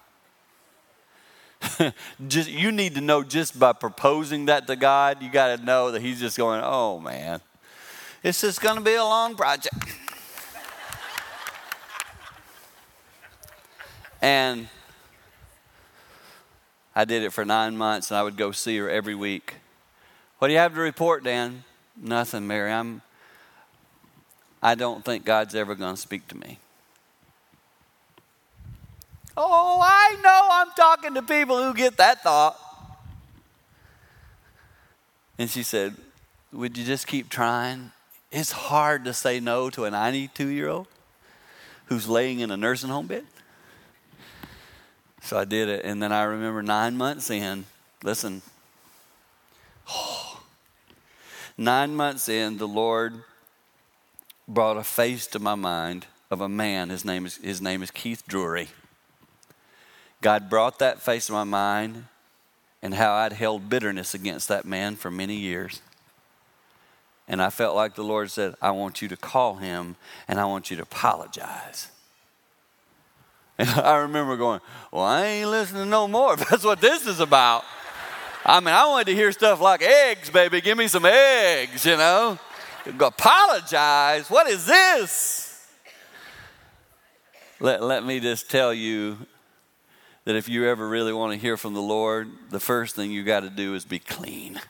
just, 2.28 2.50
you 2.50 2.70
need 2.70 2.94
to 2.94 3.00
know 3.00 3.22
just 3.22 3.58
by 3.58 3.72
proposing 3.72 4.46
that 4.46 4.66
to 4.66 4.76
God, 4.76 5.22
you 5.22 5.30
got 5.30 5.56
to 5.56 5.64
know 5.64 5.90
that 5.90 6.02
He's 6.02 6.20
just 6.20 6.36
going, 6.36 6.60
oh, 6.62 7.00
man, 7.00 7.40
it's 8.22 8.40
just 8.40 8.60
going 8.60 8.76
to 8.76 8.82
be 8.82 8.94
a 8.94 9.04
long 9.04 9.34
project. 9.34 9.74
and 14.22 14.68
I 16.94 17.04
did 17.04 17.22
it 17.22 17.30
for 17.30 17.44
nine 17.44 17.76
months, 17.76 18.10
and 18.10 18.18
I 18.18 18.22
would 18.22 18.36
go 18.36 18.52
see 18.52 18.78
her 18.78 18.88
every 18.88 19.14
week. 19.14 19.56
What 20.38 20.48
do 20.48 20.54
you 20.54 20.60
have 20.60 20.74
to 20.74 20.80
report, 20.80 21.24
Dan? 21.24 21.64
Nothing, 22.00 22.46
Mary. 22.46 22.72
I'm 22.72 23.02
I 24.62 24.74
don't 24.74 25.04
think 25.04 25.24
God's 25.24 25.54
ever 25.54 25.74
going 25.74 25.94
to 25.94 26.00
speak 26.00 26.26
to 26.28 26.36
me. 26.36 26.58
Oh, 29.36 29.80
I 29.82 30.16
know 30.22 30.48
I'm 30.50 30.68
talking 30.76 31.14
to 31.14 31.22
people 31.22 31.62
who 31.62 31.74
get 31.74 31.98
that 31.98 32.22
thought. 32.22 32.58
And 35.38 35.50
she 35.50 35.62
said, 35.62 35.94
Would 36.52 36.76
you 36.78 36.84
just 36.84 37.06
keep 37.06 37.28
trying? 37.28 37.92
It's 38.32 38.50
hard 38.50 39.04
to 39.04 39.12
say 39.12 39.38
no 39.38 39.70
to 39.70 39.84
a 39.84 39.90
92 39.90 40.48
year 40.48 40.68
old 40.68 40.88
who's 41.86 42.08
laying 42.08 42.40
in 42.40 42.50
a 42.50 42.56
nursing 42.56 42.90
home 42.90 43.06
bed. 43.06 43.24
So 45.22 45.38
I 45.38 45.44
did 45.44 45.68
it. 45.68 45.84
And 45.84 46.02
then 46.02 46.12
I 46.12 46.22
remember 46.22 46.62
nine 46.62 46.96
months 46.96 47.30
in, 47.30 47.66
listen, 48.02 48.42
oh, 49.90 50.40
nine 51.56 51.94
months 51.94 52.28
in, 52.28 52.58
the 52.58 52.68
Lord 52.68 53.14
brought 54.48 54.76
a 54.76 54.84
face 54.84 55.26
to 55.28 55.38
my 55.38 55.54
mind 55.54 56.06
of 56.30 56.40
a 56.40 56.48
man. 56.48 56.90
His 56.90 57.04
name 57.04 57.26
is, 57.26 57.36
his 57.36 57.60
name 57.60 57.82
is 57.82 57.90
Keith 57.90 58.22
Drury. 58.26 58.68
God 60.22 60.48
brought 60.48 60.78
that 60.78 61.02
face 61.02 61.26
to 61.26 61.32
my 61.32 61.44
mind 61.44 62.04
and 62.82 62.94
how 62.94 63.14
I'd 63.14 63.32
held 63.32 63.68
bitterness 63.68 64.14
against 64.14 64.48
that 64.48 64.64
man 64.64 64.96
for 64.96 65.10
many 65.10 65.36
years. 65.36 65.80
And 67.28 67.42
I 67.42 67.50
felt 67.50 67.74
like 67.74 67.94
the 67.94 68.04
Lord 68.04 68.30
said, 68.30 68.54
I 68.62 68.70
want 68.70 69.02
you 69.02 69.08
to 69.08 69.16
call 69.16 69.56
him 69.56 69.96
and 70.28 70.38
I 70.38 70.44
want 70.44 70.70
you 70.70 70.76
to 70.76 70.82
apologize. 70.82 71.88
And 73.58 73.70
I 73.70 73.96
remember 73.96 74.36
going, 74.36 74.60
Well, 74.92 75.04
I 75.04 75.24
ain't 75.24 75.48
listening 75.48 75.88
no 75.88 76.06
more 76.06 76.34
if 76.34 76.46
that's 76.50 76.62
what 76.62 76.78
this 76.78 77.06
is 77.06 77.20
about. 77.20 77.64
I 78.48 78.60
mean, 78.60 78.72
I 78.72 78.86
wanted 78.86 79.08
to 79.08 79.14
hear 79.16 79.32
stuff 79.32 79.60
like 79.60 79.82
eggs, 79.82 80.30
baby. 80.30 80.60
Give 80.60 80.78
me 80.78 80.86
some 80.86 81.04
eggs, 81.04 81.84
you 81.84 81.96
know. 81.96 82.38
Apologize. 83.00 84.30
What 84.30 84.48
is 84.48 84.64
this? 84.64 85.66
Let, 87.58 87.82
let 87.82 88.04
me 88.04 88.20
just 88.20 88.48
tell 88.48 88.72
you 88.72 89.18
that 90.26 90.36
if 90.36 90.48
you 90.48 90.68
ever 90.68 90.88
really 90.88 91.12
want 91.12 91.32
to 91.32 91.38
hear 91.38 91.56
from 91.56 91.74
the 91.74 91.82
Lord, 91.82 92.28
the 92.50 92.60
first 92.60 92.94
thing 92.94 93.10
you 93.10 93.24
got 93.24 93.40
to 93.40 93.50
do 93.50 93.74
is 93.74 93.84
be 93.84 93.98
clean. 93.98 94.60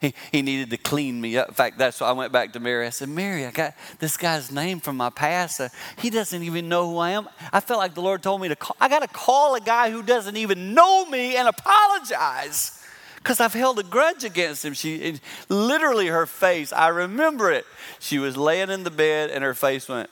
He, 0.00 0.14
he 0.30 0.42
needed 0.42 0.70
to 0.70 0.76
clean 0.76 1.20
me 1.20 1.36
up. 1.38 1.48
In 1.48 1.54
fact, 1.54 1.78
that's 1.78 2.00
why 2.00 2.08
I 2.08 2.12
went 2.12 2.32
back 2.32 2.52
to 2.52 2.60
Mary. 2.60 2.86
I 2.86 2.90
said, 2.90 3.08
Mary, 3.08 3.46
I 3.46 3.50
got 3.50 3.74
this 3.98 4.16
guy's 4.16 4.52
name 4.52 4.80
from 4.80 4.96
my 4.96 5.10
past. 5.10 5.60
Uh, 5.60 5.68
he 5.98 6.10
doesn't 6.10 6.42
even 6.42 6.68
know 6.68 6.90
who 6.90 6.98
I 6.98 7.10
am. 7.10 7.28
I 7.52 7.60
felt 7.60 7.78
like 7.78 7.94
the 7.94 8.02
Lord 8.02 8.22
told 8.22 8.40
me 8.40 8.48
to 8.48 8.56
call. 8.56 8.76
I 8.80 8.88
got 8.88 9.00
to 9.00 9.08
call 9.08 9.54
a 9.54 9.60
guy 9.60 9.90
who 9.90 10.02
doesn't 10.02 10.36
even 10.36 10.74
know 10.74 11.06
me 11.06 11.36
and 11.36 11.48
apologize 11.48 12.82
because 13.16 13.40
I've 13.40 13.54
held 13.54 13.78
a 13.78 13.82
grudge 13.82 14.22
against 14.22 14.64
him. 14.64 14.74
She 14.74 15.18
literally 15.48 16.08
her 16.08 16.26
face, 16.26 16.72
I 16.72 16.88
remember 16.88 17.50
it. 17.50 17.64
She 17.98 18.18
was 18.18 18.36
laying 18.36 18.70
in 18.70 18.84
the 18.84 18.90
bed 18.90 19.30
and 19.30 19.42
her 19.42 19.54
face 19.54 19.88
went. 19.88 20.10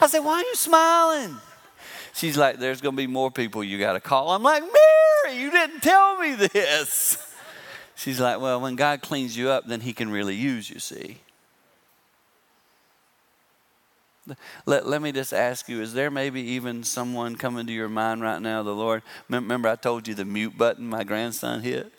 I 0.00 0.06
said, 0.06 0.20
Why 0.20 0.34
are 0.34 0.40
you 0.40 0.54
smiling? 0.54 1.36
She's 2.14 2.36
like, 2.36 2.58
There's 2.58 2.80
going 2.80 2.94
to 2.94 2.96
be 2.96 3.06
more 3.06 3.30
people 3.30 3.62
you 3.62 3.78
got 3.78 3.94
to 3.94 4.00
call. 4.00 4.30
I'm 4.30 4.42
like, 4.42 4.62
You 5.34 5.50
didn't 5.50 5.80
tell 5.80 6.18
me 6.18 6.34
this. 6.34 7.18
She's 7.94 8.20
like, 8.20 8.40
Well, 8.40 8.60
when 8.60 8.76
God 8.76 9.02
cleans 9.02 9.36
you 9.36 9.50
up, 9.50 9.66
then 9.66 9.80
He 9.80 9.92
can 9.92 10.10
really 10.10 10.34
use 10.34 10.70
you, 10.70 10.78
see. 10.78 11.18
Let, 14.64 14.86
let 14.86 15.02
me 15.02 15.12
just 15.12 15.34
ask 15.34 15.68
you 15.68 15.82
is 15.82 15.92
there 15.92 16.10
maybe 16.10 16.40
even 16.40 16.82
someone 16.82 17.36
coming 17.36 17.66
to 17.66 17.72
your 17.72 17.88
mind 17.88 18.22
right 18.22 18.40
now, 18.40 18.62
the 18.62 18.74
Lord? 18.74 19.02
Remember, 19.28 19.68
I 19.68 19.76
told 19.76 20.08
you 20.08 20.14
the 20.14 20.24
mute 20.24 20.56
button 20.56 20.86
my 20.86 21.04
grandson 21.04 21.60
hit? 21.60 21.92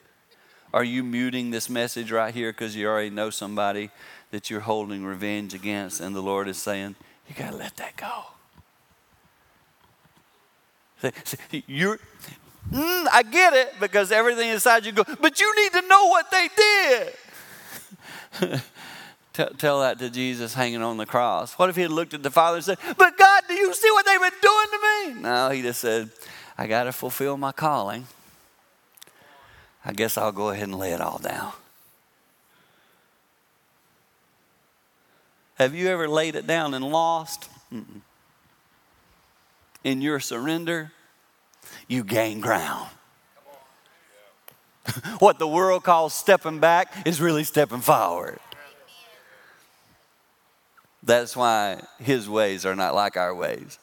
Are 0.73 0.83
you 0.83 1.03
muting 1.03 1.51
this 1.51 1.69
message 1.69 2.11
right 2.11 2.33
here 2.33 2.51
because 2.51 2.75
you 2.75 2.87
already 2.87 3.09
know 3.09 3.29
somebody 3.29 3.91
that 4.31 4.49
you're 4.49 4.61
holding 4.61 5.05
revenge 5.05 5.53
against, 5.53 6.01
and 6.01 6.15
the 6.15 6.21
Lord 6.21 6.47
is 6.47 6.57
saying, 6.57 6.95
You 7.29 7.35
got 7.35 7.51
to 7.51 7.57
let 7.57 7.77
that 7.77 7.95
go? 7.95 8.25
You're, 11.67 11.99
mm, 12.71 13.07
I 13.11 13.23
get 13.23 13.53
it 13.53 13.73
because 13.79 14.11
everything 14.11 14.49
inside 14.49 14.85
you 14.85 14.91
goes, 14.91 15.05
but 15.19 15.39
you 15.39 15.55
need 15.63 15.71
to 15.73 15.81
know 15.87 16.07
what 16.07 16.29
they 16.31 16.49
did. 16.55 17.13
tell, 19.33 19.49
tell 19.57 19.79
that 19.81 19.99
to 19.99 20.09
Jesus 20.09 20.53
hanging 20.53 20.81
on 20.81 20.97
the 20.97 21.05
cross. 21.05 21.53
What 21.53 21.69
if 21.69 21.75
he 21.75 21.83
had 21.83 21.91
looked 21.91 22.13
at 22.13 22.23
the 22.23 22.31
Father 22.31 22.57
and 22.57 22.65
said, 22.65 22.77
But 22.97 23.17
God, 23.17 23.43
do 23.47 23.53
you 23.53 23.73
see 23.73 23.91
what 23.91 24.05
they've 24.05 24.19
been 24.19 24.31
doing 24.41 24.67
to 24.71 24.79
me? 25.15 25.21
No, 25.21 25.49
he 25.49 25.61
just 25.61 25.81
said, 25.81 26.09
I 26.57 26.67
got 26.67 26.83
to 26.83 26.91
fulfill 26.91 27.37
my 27.37 27.51
calling. 27.51 28.07
I 29.83 29.93
guess 29.93 30.17
I'll 30.17 30.31
go 30.31 30.49
ahead 30.49 30.63
and 30.63 30.77
lay 30.77 30.91
it 30.93 31.01
all 31.01 31.19
down. 31.19 31.51
Have 35.55 35.73
you 35.73 35.87
ever 35.87 36.07
laid 36.07 36.35
it 36.35 36.47
down 36.47 36.73
and 36.73 36.83
lost? 36.83 37.49
Mm-mm 37.73 38.01
in 39.85 40.01
your 40.01 40.19
surrender, 40.19 40.91
you 41.87 42.03
gain 42.03 42.39
ground. 42.39 42.89
what 45.19 45.39
the 45.39 45.47
world 45.47 45.83
calls 45.83 46.13
stepping 46.13 46.59
back 46.59 47.07
is 47.07 47.19
really 47.19 47.43
stepping 47.43 47.81
forward. 47.81 48.39
That's 51.01 51.35
why 51.35 51.81
his 51.99 52.27
ways 52.29 52.65
are 52.65 52.75
not 52.75 52.95
like 52.95 53.17
our 53.17 53.33
ways. 53.33 53.77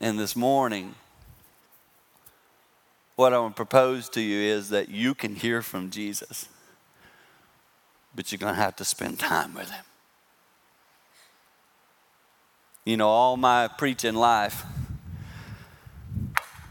And 0.00 0.18
this 0.18 0.36
morning, 0.36 0.94
what 3.14 3.32
I 3.32 3.38
want 3.38 3.54
to 3.54 3.56
propose 3.56 4.08
to 4.10 4.20
you 4.20 4.38
is 4.38 4.70
that 4.70 4.88
you 4.88 5.14
can 5.14 5.34
hear 5.34 5.62
from 5.62 5.90
Jesus, 5.90 6.48
but 8.14 8.30
you're 8.30 8.38
going 8.38 8.54
to 8.54 8.60
have 8.60 8.76
to 8.76 8.84
spend 8.84 9.18
time 9.18 9.54
with 9.54 9.70
him 9.70 9.84
you 12.86 12.96
know, 12.96 13.08
all 13.08 13.36
my 13.36 13.68
preaching 13.68 14.14
life, 14.14 14.64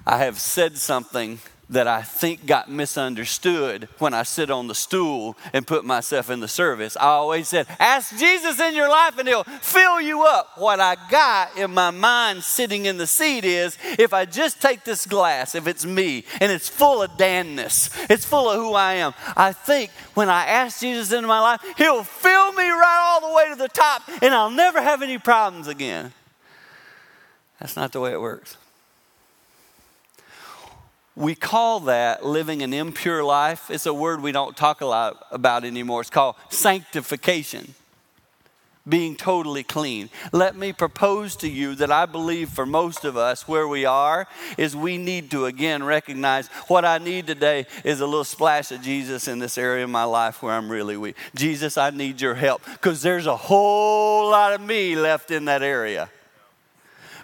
I 0.05 0.17
have 0.19 0.39
said 0.39 0.77
something 0.77 1.39
that 1.69 1.87
I 1.87 2.03
think 2.03 2.45
got 2.45 2.69
misunderstood 2.69 3.87
when 3.97 4.13
I 4.13 4.23
sit 4.23 4.51
on 4.51 4.67
the 4.67 4.75
stool 4.75 5.35
and 5.51 5.65
put 5.65 5.83
myself 5.83 6.29
in 6.29 6.39
the 6.39 6.47
service. 6.47 6.95
I 6.95 7.07
always 7.07 7.47
said, 7.47 7.65
Ask 7.79 8.15
Jesus 8.17 8.59
in 8.59 8.75
your 8.75 8.89
life 8.89 9.17
and 9.17 9.27
he'll 9.27 9.43
fill 9.43 9.99
you 9.99 10.23
up. 10.23 10.51
What 10.57 10.79
I 10.79 10.95
got 11.09 11.57
in 11.57 11.73
my 11.73 11.89
mind 11.89 12.43
sitting 12.43 12.85
in 12.85 12.97
the 12.97 13.07
seat 13.07 13.45
is 13.45 13.77
if 13.97 14.13
I 14.13 14.25
just 14.25 14.61
take 14.61 14.83
this 14.83 15.05
glass, 15.05 15.55
if 15.55 15.65
it's 15.65 15.85
me, 15.85 16.23
and 16.39 16.51
it's 16.51 16.69
full 16.69 17.01
of 17.01 17.11
Danness, 17.17 17.89
it's 18.09 18.25
full 18.25 18.49
of 18.49 18.57
who 18.57 18.73
I 18.73 18.93
am, 18.95 19.13
I 19.35 19.51
think 19.51 19.89
when 20.13 20.29
I 20.29 20.45
ask 20.45 20.79
Jesus 20.81 21.11
into 21.11 21.27
my 21.27 21.39
life, 21.39 21.61
he'll 21.77 22.03
fill 22.03 22.51
me 22.53 22.69
right 22.69 22.99
all 23.01 23.27
the 23.27 23.35
way 23.35 23.49
to 23.49 23.55
the 23.55 23.69
top 23.69 24.03
and 24.21 24.35
I'll 24.35 24.51
never 24.51 24.81
have 24.81 25.01
any 25.01 25.17
problems 25.17 25.67
again. 25.67 26.13
That's 27.59 27.75
not 27.75 27.91
the 27.91 28.01
way 28.01 28.11
it 28.11 28.21
works. 28.21 28.57
We 31.15 31.33
call 31.33 31.81
that 31.81 32.25
living 32.25 32.61
an 32.61 32.73
impure 32.73 33.23
life. 33.23 33.71
It's 33.71 33.85
a 33.85 33.93
word 33.93 34.21
we 34.21 34.33
don't 34.33 34.55
talk 34.55 34.81
a 34.81 34.85
lot 34.85 35.25
about 35.31 35.63
anymore. 35.63 36.01
It's 36.01 36.09
called 36.09 36.35
sanctification, 36.49 37.73
being 38.87 39.15
totally 39.15 39.63
clean. 39.63 40.09
Let 40.33 40.57
me 40.57 40.73
propose 40.73 41.37
to 41.37 41.47
you 41.49 41.73
that 41.75 41.89
I 41.89 42.05
believe 42.05 42.49
for 42.49 42.65
most 42.65 43.05
of 43.05 43.15
us 43.15 43.47
where 43.47 43.65
we 43.65 43.85
are 43.85 44.27
is 44.57 44.75
we 44.75 44.97
need 44.97 45.31
to 45.31 45.45
again 45.45 45.83
recognize 45.83 46.47
what 46.67 46.83
I 46.83 46.97
need 46.97 47.27
today 47.27 47.65
is 47.85 48.01
a 48.01 48.05
little 48.05 48.25
splash 48.25 48.73
of 48.73 48.81
Jesus 48.81 49.29
in 49.29 49.39
this 49.39 49.57
area 49.57 49.85
of 49.85 49.89
my 49.89 50.03
life 50.03 50.43
where 50.43 50.53
I'm 50.53 50.69
really 50.69 50.97
weak. 50.97 51.15
Jesus, 51.33 51.77
I 51.77 51.91
need 51.91 52.19
your 52.19 52.35
help 52.35 52.61
because 52.65 53.01
there's 53.01 53.25
a 53.25 53.37
whole 53.37 54.29
lot 54.31 54.51
of 54.51 54.59
me 54.59 54.97
left 54.97 55.31
in 55.31 55.45
that 55.45 55.63
area. 55.63 56.09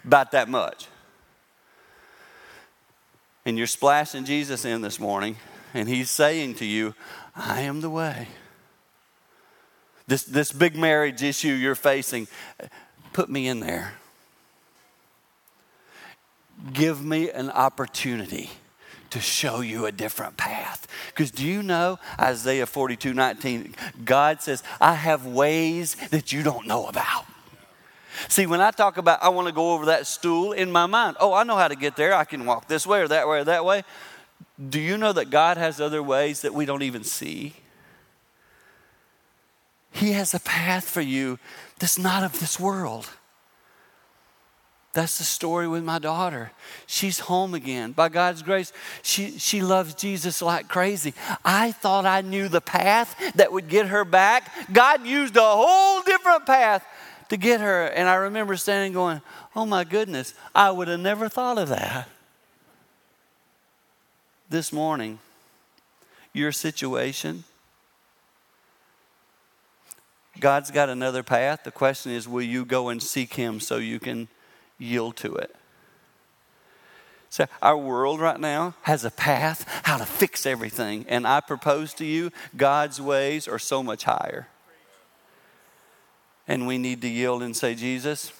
About 0.02 0.32
that 0.32 0.48
much 0.48 0.88
and 3.44 3.58
you're 3.58 3.66
splashing 3.66 4.24
Jesus 4.24 4.64
in 4.64 4.82
this 4.82 4.98
morning, 5.00 5.36
and 5.74 5.88
He's 5.88 6.10
saying 6.10 6.56
to 6.56 6.64
you, 6.64 6.94
I 7.34 7.62
am 7.62 7.80
the 7.80 7.90
way. 7.90 8.28
This, 10.06 10.24
this 10.24 10.52
big 10.52 10.76
marriage 10.76 11.22
issue 11.22 11.48
you're 11.48 11.74
facing, 11.74 12.28
put 13.12 13.28
me 13.28 13.48
in 13.48 13.60
there. 13.60 13.94
Give 16.72 17.04
me 17.04 17.30
an 17.30 17.50
opportunity 17.50 18.50
to 19.10 19.20
show 19.20 19.60
you 19.60 19.86
a 19.86 19.92
different 19.92 20.36
path. 20.36 20.86
Because 21.08 21.30
do 21.30 21.46
you 21.46 21.62
know, 21.62 21.98
Isaiah 22.18 22.66
42 22.66 23.12
19, 23.12 23.74
God 24.04 24.42
says, 24.42 24.62
I 24.80 24.94
have 24.94 25.26
ways 25.26 25.96
that 26.10 26.32
you 26.32 26.42
don't 26.42 26.66
know 26.66 26.86
about. 26.86 27.26
See, 28.28 28.46
when 28.46 28.60
I 28.60 28.70
talk 28.70 28.96
about 28.96 29.22
I 29.22 29.28
want 29.28 29.48
to 29.48 29.52
go 29.52 29.72
over 29.72 29.86
that 29.86 30.06
stool 30.06 30.52
in 30.52 30.70
my 30.70 30.86
mind, 30.86 31.16
oh, 31.20 31.32
I 31.32 31.44
know 31.44 31.56
how 31.56 31.68
to 31.68 31.76
get 31.76 31.96
there. 31.96 32.14
I 32.14 32.24
can 32.24 32.46
walk 32.46 32.68
this 32.68 32.86
way 32.86 33.00
or 33.00 33.08
that 33.08 33.28
way 33.28 33.40
or 33.40 33.44
that 33.44 33.64
way. 33.64 33.84
Do 34.68 34.80
you 34.80 34.98
know 34.98 35.12
that 35.12 35.30
God 35.30 35.56
has 35.56 35.80
other 35.80 36.02
ways 36.02 36.42
that 36.42 36.54
we 36.54 36.66
don't 36.66 36.82
even 36.82 37.04
see? 37.04 37.54
He 39.90 40.12
has 40.12 40.34
a 40.34 40.40
path 40.40 40.88
for 40.88 41.00
you 41.00 41.38
that's 41.78 41.98
not 41.98 42.22
of 42.22 42.40
this 42.40 42.58
world. 42.58 43.08
That's 44.94 45.16
the 45.16 45.24
story 45.24 45.66
with 45.68 45.84
my 45.84 45.98
daughter. 45.98 46.52
She's 46.86 47.20
home 47.20 47.54
again. 47.54 47.92
By 47.92 48.10
God's 48.10 48.42
grace, 48.42 48.74
she, 49.00 49.38
she 49.38 49.62
loves 49.62 49.94
Jesus 49.94 50.42
like 50.42 50.68
crazy. 50.68 51.14
I 51.44 51.72
thought 51.72 52.04
I 52.04 52.20
knew 52.20 52.48
the 52.48 52.60
path 52.60 53.16
that 53.34 53.52
would 53.52 53.68
get 53.68 53.86
her 53.86 54.04
back. 54.04 54.50
God 54.70 55.06
used 55.06 55.36
a 55.36 55.40
whole 55.40 56.02
different 56.02 56.44
path 56.44 56.84
to 57.32 57.38
get 57.38 57.62
her. 57.62 57.86
And 57.86 58.10
I 58.10 58.16
remember 58.16 58.58
standing 58.58 58.92
going, 58.92 59.22
Oh 59.56 59.64
my 59.64 59.84
goodness, 59.84 60.34
I 60.54 60.70
would 60.70 60.86
have 60.88 61.00
never 61.00 61.30
thought 61.30 61.56
of 61.56 61.70
that. 61.70 62.06
This 64.50 64.70
morning, 64.70 65.18
your 66.34 66.52
situation, 66.52 67.44
God's 70.40 70.70
got 70.70 70.90
another 70.90 71.22
path. 71.22 71.64
The 71.64 71.70
question 71.70 72.12
is, 72.12 72.28
will 72.28 72.42
you 72.42 72.66
go 72.66 72.90
and 72.90 73.02
seek 73.02 73.32
Him 73.32 73.60
so 73.60 73.78
you 73.78 73.98
can 73.98 74.28
yield 74.78 75.16
to 75.16 75.34
it? 75.36 75.56
So, 77.30 77.46
our 77.62 77.78
world 77.78 78.20
right 78.20 78.38
now 78.38 78.74
has 78.82 79.06
a 79.06 79.10
path 79.10 79.64
how 79.84 79.96
to 79.96 80.04
fix 80.04 80.44
everything. 80.44 81.06
And 81.08 81.26
I 81.26 81.40
propose 81.40 81.94
to 81.94 82.04
you, 82.04 82.30
God's 82.58 83.00
ways 83.00 83.48
are 83.48 83.58
so 83.58 83.82
much 83.82 84.04
higher. 84.04 84.48
And 86.48 86.66
we 86.66 86.78
need 86.78 87.00
to 87.02 87.08
yield 87.08 87.42
and 87.42 87.56
say, 87.56 87.74
Jesus, 87.74 88.32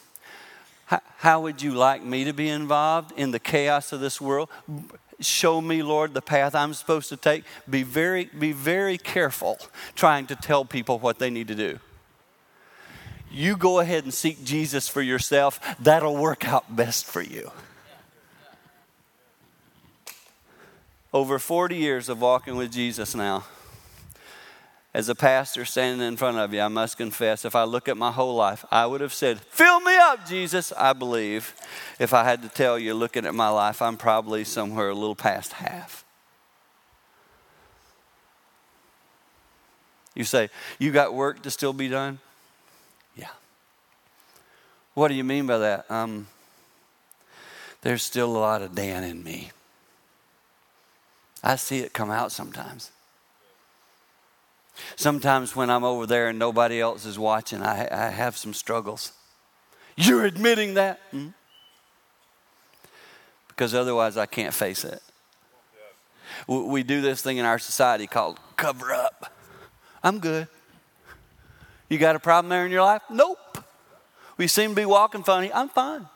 how 1.19 1.41
would 1.41 1.63
you 1.63 1.73
like 1.73 2.03
me 2.03 2.25
to 2.25 2.33
be 2.33 2.49
involved 2.49 3.13
in 3.17 3.31
the 3.31 3.39
chaos 3.39 3.93
of 3.93 4.01
this 4.01 4.21
world? 4.21 4.49
Show 5.21 5.61
me, 5.61 5.83
Lord, 5.83 6.15
the 6.15 6.21
path 6.21 6.55
I'm 6.55 6.75
supposed 6.75 7.09
to 7.11 7.17
take. 7.17 7.45
Be 7.71 7.83
very, 7.83 8.25
be 8.27 8.53
very 8.53 8.99
careful 8.99 9.59
trying 9.95 10.27
to 10.27 10.37
tell 10.37 10.65
people 10.65 10.99
what 10.99 11.19
they 11.19 11.31
need 11.31 11.49
to 11.49 11.55
do. 11.55 11.79
You 13.31 13.57
go 13.57 13.79
ahead 13.79 14.05
and 14.05 14.13
seek 14.13 14.45
Jesus 14.45 14.89
for 14.89 15.01
yourself. 15.01 15.59
That'll 15.81 16.17
work 16.17 16.47
out 16.47 16.75
best 16.75 17.07
for 17.07 17.23
you. 17.23 17.51
Over 21.15 21.39
40 21.39 21.77
years 21.77 22.09
of 22.09 22.21
walking 22.21 22.57
with 22.57 22.73
Jesus 22.73 23.15
now. 23.15 23.45
As 24.95 25.09
a 25.09 25.15
pastor 25.15 25.65
standing 25.65 26.07
in 26.07 26.19
front 26.19 26.37
of 26.37 26.53
you, 26.53 26.61
I 26.61 26.69
must 26.69 26.99
confess, 26.99 27.47
if 27.47 27.55
I 27.55 27.65
look 27.65 27.89
at 27.89 27.97
my 27.97 28.13
whole 28.13 28.35
life, 28.35 28.63
I 28.71 28.85
would 28.85 29.01
have 29.01 29.15
said, 29.15 29.41
Fill 29.41 29.81
me 29.81 29.97
up, 29.97 30.27
Jesus. 30.27 30.71
I 30.77 30.93
believe 30.93 31.55
if 31.99 32.13
I 32.13 32.25
had 32.25 32.43
to 32.43 32.49
tell 32.51 32.79
you, 32.79 32.93
looking 32.93 33.25
at 33.25 33.35
my 33.35 33.49
life, 33.49 33.81
I'm 33.81 33.97
probably 33.97 34.45
somewhere 34.45 34.91
a 34.91 34.95
little 34.95 35.15
past 35.15 35.55
half. 35.55 36.05
You 40.15 40.25
say, 40.25 40.51
You 40.79 40.93
got 40.93 41.15
work 41.15 41.43
to 41.43 41.51
still 41.51 41.73
be 41.73 41.89
done? 41.89 42.19
Yeah. 43.17 43.31
What 44.93 45.09
do 45.09 45.15
you 45.15 45.25
mean 45.25 45.47
by 45.47 45.57
that? 45.57 45.91
Um, 45.91 46.27
there's 47.81 48.03
still 48.03 48.37
a 48.37 48.39
lot 48.39 48.61
of 48.61 48.75
Dan 48.75 49.05
in 49.05 49.25
me. 49.25 49.53
I 51.43 51.57
see 51.57 51.79
it 51.79 51.95
come 51.95 52.11
out 52.11 52.31
sometimes. 52.31 52.91
Sometimes 54.97 55.55
when 55.55 55.71
I'm 55.71 55.85
over 55.85 56.07
there 56.07 56.29
and 56.29 56.39
nobody 56.39 56.81
else 56.81 57.05
is 57.05 57.19
watching, 57.19 57.63
I, 57.63 57.89
I 57.91 58.11
have 58.11 58.37
some 58.37 58.55
struggles. 58.55 59.13
You're 59.97 60.25
admitting 60.25 60.75
that? 60.75 61.01
Hmm? 61.11 61.29
Because 63.49 63.75
otherwise, 63.75 64.17
I 64.17 64.27
can't 64.27 64.55
face 64.55 64.85
it. 64.85 65.03
We 66.49 66.83
do 66.83 67.01
this 67.01 67.21
thing 67.21 67.37
in 67.37 67.45
our 67.45 67.59
society 67.59 68.07
called 68.07 68.39
cover 68.57 68.93
up. 68.93 69.33
I'm 70.03 70.19
good. 70.19 70.49
You 71.89 71.99
got 71.99 72.17
a 72.17 72.21
problem 72.21 72.49
there 72.49 72.65
in 72.65 72.73
your 72.73 72.83
life? 72.83 73.03
Nope. 73.11 73.59
We 74.39 74.47
seem 74.49 74.71
to 74.71 74.77
be 74.77 74.87
walking 74.87 75.23
funny. 75.23 75.53
I'm 75.53 75.69
fine. 75.69 76.09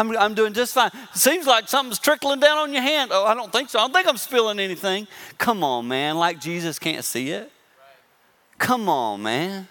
I'm, 0.00 0.16
I'm 0.16 0.34
doing 0.34 0.54
just 0.54 0.72
fine. 0.72 0.90
Seems 1.12 1.46
like 1.46 1.68
something's 1.68 1.98
trickling 1.98 2.40
down 2.40 2.56
on 2.56 2.72
your 2.72 2.80
hand. 2.80 3.10
Oh, 3.12 3.26
I 3.26 3.34
don't 3.34 3.52
think 3.52 3.68
so. 3.68 3.78
I 3.78 3.82
don't 3.82 3.92
think 3.92 4.08
I'm 4.08 4.16
spilling 4.16 4.58
anything. 4.58 5.06
Come 5.36 5.62
on, 5.62 5.88
man. 5.88 6.16
Like 6.16 6.40
Jesus 6.40 6.78
can't 6.78 7.04
see 7.04 7.30
it. 7.30 7.52
Come 8.56 8.88
on, 8.88 9.22
man. 9.22 9.68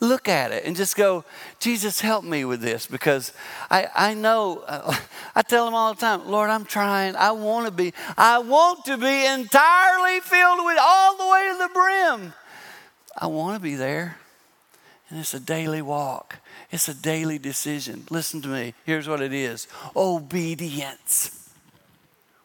Look 0.00 0.26
at 0.26 0.52
it 0.52 0.64
and 0.64 0.74
just 0.74 0.96
go, 0.96 1.22
Jesus, 1.60 2.00
help 2.00 2.24
me 2.24 2.46
with 2.46 2.62
this 2.62 2.86
because 2.86 3.32
I, 3.70 3.88
I 3.94 4.14
know, 4.14 4.64
uh, 4.66 4.96
I 5.34 5.42
tell 5.42 5.68
him 5.68 5.74
all 5.74 5.92
the 5.92 6.00
time, 6.00 6.26
Lord, 6.26 6.48
I'm 6.48 6.64
trying. 6.64 7.14
I 7.16 7.32
want 7.32 7.66
to 7.66 7.72
be, 7.72 7.92
I 8.16 8.38
want 8.38 8.86
to 8.86 8.96
be 8.96 9.26
entirely 9.26 10.20
filled 10.20 10.64
with 10.64 10.78
all 10.80 11.16
the 11.18 11.26
way 11.26 11.48
to 11.52 11.58
the 11.58 11.70
brim. 11.74 12.32
I 13.18 13.26
want 13.26 13.56
to 13.56 13.60
be 13.60 13.74
there. 13.74 14.16
And 15.10 15.18
it's 15.20 15.34
a 15.34 15.40
daily 15.40 15.82
walk. 15.82 16.36
It's 16.70 16.88
a 16.88 16.94
daily 16.94 17.38
decision. 17.38 18.04
Listen 18.10 18.42
to 18.42 18.48
me. 18.48 18.74
Here's 18.84 19.08
what 19.08 19.22
it 19.22 19.32
is 19.32 19.68
obedience. 19.96 21.34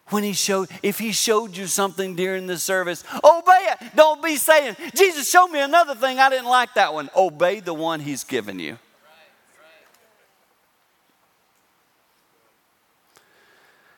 When 0.07 0.23
he 0.23 0.33
showed, 0.33 0.69
if 0.83 0.99
he 0.99 1.11
showed 1.11 1.57
you 1.57 1.65
something 1.65 2.15
during 2.15 2.45
the 2.45 2.57
service, 2.57 3.03
obey 3.23 3.67
it. 3.71 3.95
Don't 3.95 4.21
be 4.21 4.35
saying, 4.35 4.75
Jesus, 4.93 5.29
show 5.29 5.47
me 5.47 5.59
another 5.59 5.95
thing. 5.95 6.19
I 6.19 6.29
didn't 6.29 6.49
like 6.49 6.73
that 6.75 6.93
one. 6.93 7.09
Obey 7.15 7.61
the 7.61 7.73
one 7.73 7.99
he's 7.99 8.23
given 8.23 8.59
you. 8.59 8.77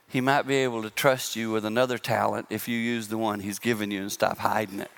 He 0.07 0.21
might 0.21 0.47
be 0.47 0.55
able 0.57 0.81
to 0.83 0.89
trust 0.89 1.35
you 1.35 1.51
with 1.51 1.65
another 1.65 1.97
talent 1.97 2.47
if 2.49 2.69
you 2.69 2.77
use 2.77 3.09
the 3.09 3.17
one 3.17 3.41
he's 3.41 3.59
given 3.59 3.91
you 3.91 4.01
and 4.01 4.11
stop 4.11 4.37
hiding 4.37 4.79
it. 4.79 4.91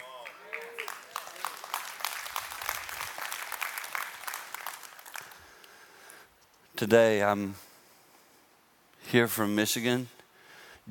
Today, 6.78 7.24
I'm 7.24 7.56
here 9.08 9.28
from 9.28 9.56
Michigan, 9.56 10.10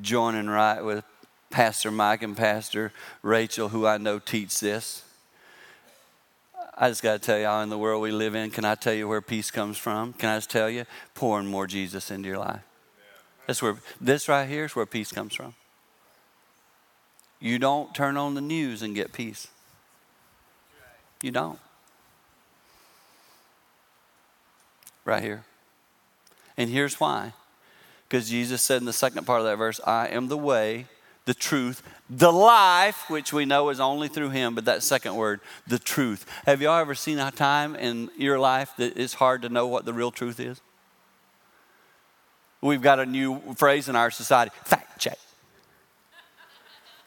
joining 0.01 0.47
right 0.47 0.81
with 0.81 1.05
Pastor 1.49 1.91
Mike 1.91 2.23
and 2.23 2.35
Pastor 2.35 2.91
Rachel, 3.23 3.69
who 3.69 3.87
I 3.87 3.97
know 3.97 4.19
teach 4.19 4.59
this. 4.59 5.01
I 6.77 6.89
just 6.89 7.01
got 7.01 7.13
to 7.13 7.19
tell 7.25 7.41
how 7.41 7.61
in 7.61 7.69
the 7.69 7.77
world 7.77 8.01
we 8.01 8.11
live 8.11 8.35
in. 8.35 8.51
Can 8.51 8.65
I 8.65 8.75
tell 8.75 8.93
you 8.93 9.07
where 9.07 9.21
peace 9.21 9.49
comes 9.49 9.77
from? 9.77 10.11
Can 10.11 10.27
I 10.27 10.35
just 10.35 10.49
tell 10.49 10.69
you? 10.69 10.83
Pouring 11.15 11.47
more 11.47 11.67
Jesus 11.67 12.11
into 12.11 12.27
your 12.27 12.39
life. 12.39 12.63
That's 13.45 13.61
where 13.61 13.77
this 14.01 14.27
right 14.27 14.45
here 14.45 14.65
is 14.65 14.75
where 14.75 14.85
peace 14.85 15.13
comes 15.13 15.35
from. 15.35 15.53
You 17.39 17.59
don't 17.59 17.95
turn 17.95 18.17
on 18.17 18.33
the 18.33 18.41
news 18.41 18.81
and 18.81 18.93
get 18.93 19.13
peace. 19.13 19.47
You 21.23 21.31
don't. 21.31 21.59
Right 25.05 25.23
here. 25.23 25.45
And 26.57 26.69
here's 26.69 26.99
why. 26.99 27.33
Because 28.07 28.29
Jesus 28.29 28.61
said 28.61 28.81
in 28.81 28.85
the 28.85 28.93
second 28.93 29.25
part 29.25 29.41
of 29.41 29.45
that 29.45 29.57
verse, 29.57 29.79
I 29.85 30.07
am 30.07 30.27
the 30.27 30.37
way, 30.37 30.87
the 31.25 31.33
truth, 31.33 31.83
the 32.09 32.31
life, 32.31 33.09
which 33.09 33.33
we 33.33 33.45
know 33.45 33.69
is 33.69 33.79
only 33.79 34.07
through 34.07 34.29
Him, 34.29 34.55
but 34.55 34.65
that 34.65 34.81
second 34.81 35.15
word, 35.15 35.41
the 35.67 35.77
truth. 35.77 36.25
Have 36.45 36.61
y'all 36.61 36.79
ever 36.79 36.95
seen 36.95 37.19
a 37.19 37.31
time 37.31 37.75
in 37.75 38.09
your 38.17 38.39
life 38.39 38.71
that 38.77 38.97
it's 38.97 39.15
hard 39.15 39.41
to 39.41 39.49
know 39.49 39.67
what 39.67 39.85
the 39.85 39.93
real 39.93 40.11
truth 40.11 40.39
is? 40.39 40.61
We've 42.61 42.81
got 42.81 42.99
a 42.99 43.05
new 43.05 43.41
phrase 43.55 43.87
in 43.87 43.95
our 43.95 44.09
society 44.09 44.51
fact 44.63 44.99
check. 44.99 45.19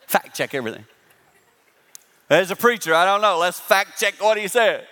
fact 0.06 0.36
check 0.36 0.54
everything. 0.54 0.84
As 2.28 2.50
a 2.52 2.56
preacher, 2.56 2.94
I 2.94 3.04
don't 3.04 3.20
know. 3.20 3.38
Let's 3.38 3.58
fact 3.58 3.98
check 3.98 4.14
what 4.22 4.38
he 4.38 4.46
said. 4.46 4.86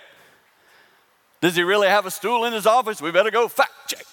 Does 1.39 1.55
he 1.55 1.63
really 1.63 1.87
have 1.87 2.05
a 2.05 2.11
stool 2.11 2.43
in 2.43 2.51
his 2.51 2.65
office? 2.65 3.01
We 3.01 3.11
better 3.11 3.31
go 3.31 3.47
fact 3.47 3.71
check. 3.87 4.05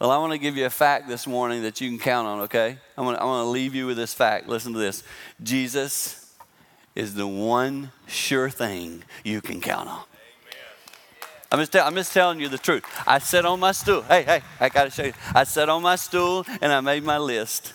Well, 0.00 0.10
I 0.10 0.18
want 0.18 0.32
to 0.32 0.38
give 0.38 0.56
you 0.56 0.66
a 0.66 0.70
fact 0.70 1.08
this 1.08 1.26
morning 1.26 1.62
that 1.62 1.80
you 1.80 1.88
can 1.88 1.98
count 2.00 2.26
on, 2.26 2.40
okay? 2.40 2.78
I'm 2.98 3.04
going, 3.04 3.16
to, 3.16 3.44
leave 3.44 3.74
you 3.74 3.86
with 3.86 3.96
this 3.96 4.12
fact. 4.12 4.48
Listen 4.48 4.72
to 4.72 4.78
this 4.78 5.04
Jesus 5.42 6.34
is 6.94 7.14
the 7.14 7.26
one 7.26 7.92
sure 8.06 8.50
thing 8.50 9.04
you 9.24 9.40
can 9.40 9.60
count 9.60 9.88
on. 9.88 10.02
I'm 11.52 11.60
just, 11.60 11.70
tell, 11.70 11.86
I'm 11.86 11.94
just 11.94 12.12
telling 12.12 12.40
you 12.40 12.48
the 12.48 12.58
truth. 12.58 12.84
I 13.06 13.20
sat 13.20 13.46
on 13.46 13.60
my 13.60 13.70
stool. 13.70 14.02
Hey, 14.02 14.24
hey, 14.24 14.42
I 14.58 14.68
got 14.68 14.84
to 14.84 14.90
show 14.90 15.04
you. 15.04 15.12
I 15.32 15.44
sat 15.44 15.68
on 15.68 15.82
my 15.82 15.94
stool 15.94 16.44
and 16.60 16.72
I 16.72 16.80
made 16.80 17.04
my 17.04 17.18
list. 17.18 17.72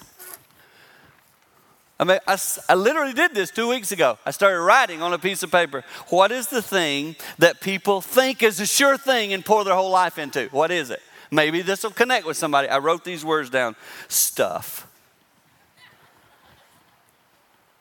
I, 1.97 2.03
mean, 2.03 2.19
I, 2.27 2.37
I 2.67 2.75
literally 2.75 3.13
did 3.13 3.33
this 3.33 3.51
two 3.51 3.69
weeks 3.69 3.93
ago. 3.93 4.17
I 4.25 4.31
started 4.31 4.59
writing 4.61 5.01
on 5.01 5.13
a 5.13 5.19
piece 5.19 5.43
of 5.43 5.51
paper. 5.51 5.85
What 6.09 6.33
is 6.33 6.47
the 6.47 6.61
thing 6.61 7.15
that 7.37 7.61
people 7.61 8.01
think 8.01 8.43
is 8.43 8.59
a 8.59 8.65
sure 8.65 8.97
thing 8.97 9.31
and 9.31 9.45
pour 9.45 9.63
their 9.63 9.75
whole 9.75 9.91
life 9.91 10.17
into? 10.17 10.49
What 10.51 10.71
is 10.71 10.89
it? 10.89 11.01
Maybe 11.31 11.61
this 11.61 11.83
will 11.83 11.91
connect 11.91 12.25
with 12.25 12.37
somebody. 12.37 12.67
I 12.67 12.79
wrote 12.79 13.03
these 13.03 13.23
words 13.23 13.49
down 13.49 13.75
stuff. 14.07 14.87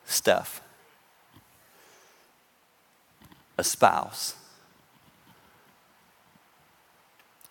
Stuff. 0.05 0.61
A 3.57 3.63
spouse. 3.63 4.35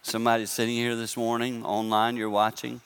Somebody's 0.03 0.51
sitting 0.51 0.75
here 0.75 0.97
this 0.97 1.17
morning, 1.19 1.65
online, 1.67 2.17
you're 2.17 2.31
watching, 2.31 2.81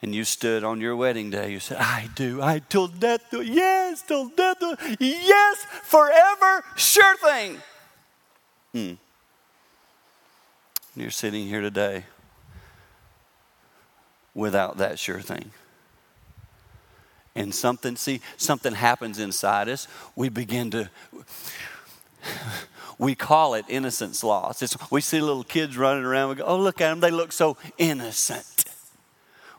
and 0.00 0.14
you 0.14 0.24
stood 0.24 0.64
on 0.64 0.80
your 0.80 0.96
wedding 0.96 1.28
day. 1.28 1.52
You 1.52 1.60
said, 1.60 1.76
I 1.78 2.08
do. 2.14 2.40
I 2.40 2.60
till 2.66 2.86
death 2.86 3.30
do. 3.30 3.42
Yes, 3.42 4.02
till 4.02 4.28
death 4.28 4.58
do. 4.58 4.74
Yes, 4.98 5.66
forever. 5.82 6.64
Sure 6.76 7.16
thing. 7.18 7.58
Hmm. 8.72 8.92
Hmm. 10.96 11.02
You're 11.02 11.10
sitting 11.10 11.46
here 11.46 11.60
today 11.60 12.04
without 14.34 14.78
that 14.78 14.98
sure 14.98 15.20
thing. 15.20 15.50
And 17.34 17.54
something, 17.54 17.96
see, 17.96 18.22
something 18.38 18.72
happens 18.72 19.18
inside 19.18 19.68
us. 19.68 19.88
We 20.14 20.30
begin 20.30 20.70
to, 20.70 20.90
we 22.98 23.14
call 23.14 23.54
it 23.54 23.66
innocence 23.68 24.24
loss. 24.24 24.62
It's, 24.62 24.76
we 24.90 25.02
see 25.02 25.20
little 25.20 25.44
kids 25.44 25.76
running 25.76 26.04
around. 26.04 26.30
We 26.30 26.34
go, 26.36 26.44
oh, 26.44 26.58
look 26.58 26.80
at 26.80 26.88
them. 26.88 27.00
They 27.00 27.10
look 27.10 27.32
so 27.32 27.58
innocent. 27.76 28.64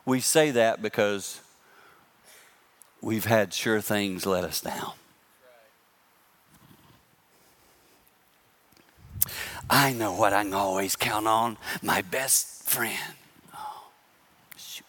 We 0.04 0.20
say 0.20 0.50
that 0.52 0.82
because 0.82 1.40
we've 3.00 3.26
had 3.26 3.54
sure 3.54 3.80
things 3.80 4.26
let 4.26 4.42
us 4.42 4.60
down. 4.60 4.92
I 9.70 9.92
know 9.92 10.12
what 10.12 10.32
I 10.32 10.44
can 10.44 10.54
always 10.54 10.96
count 10.96 11.26
on 11.26 11.58
my 11.82 12.02
best 12.02 12.62
friend. 12.64 13.14
Oh, 13.54 13.88
shoot. 14.56 14.84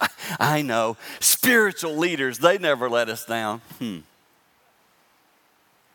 I, 0.00 0.08
I 0.40 0.62
know 0.62 0.96
spiritual 1.20 1.96
leaders, 1.96 2.38
they 2.38 2.58
never 2.58 2.88
let 2.88 3.08
us 3.08 3.24
down. 3.24 3.60
Hmm. 3.78 3.98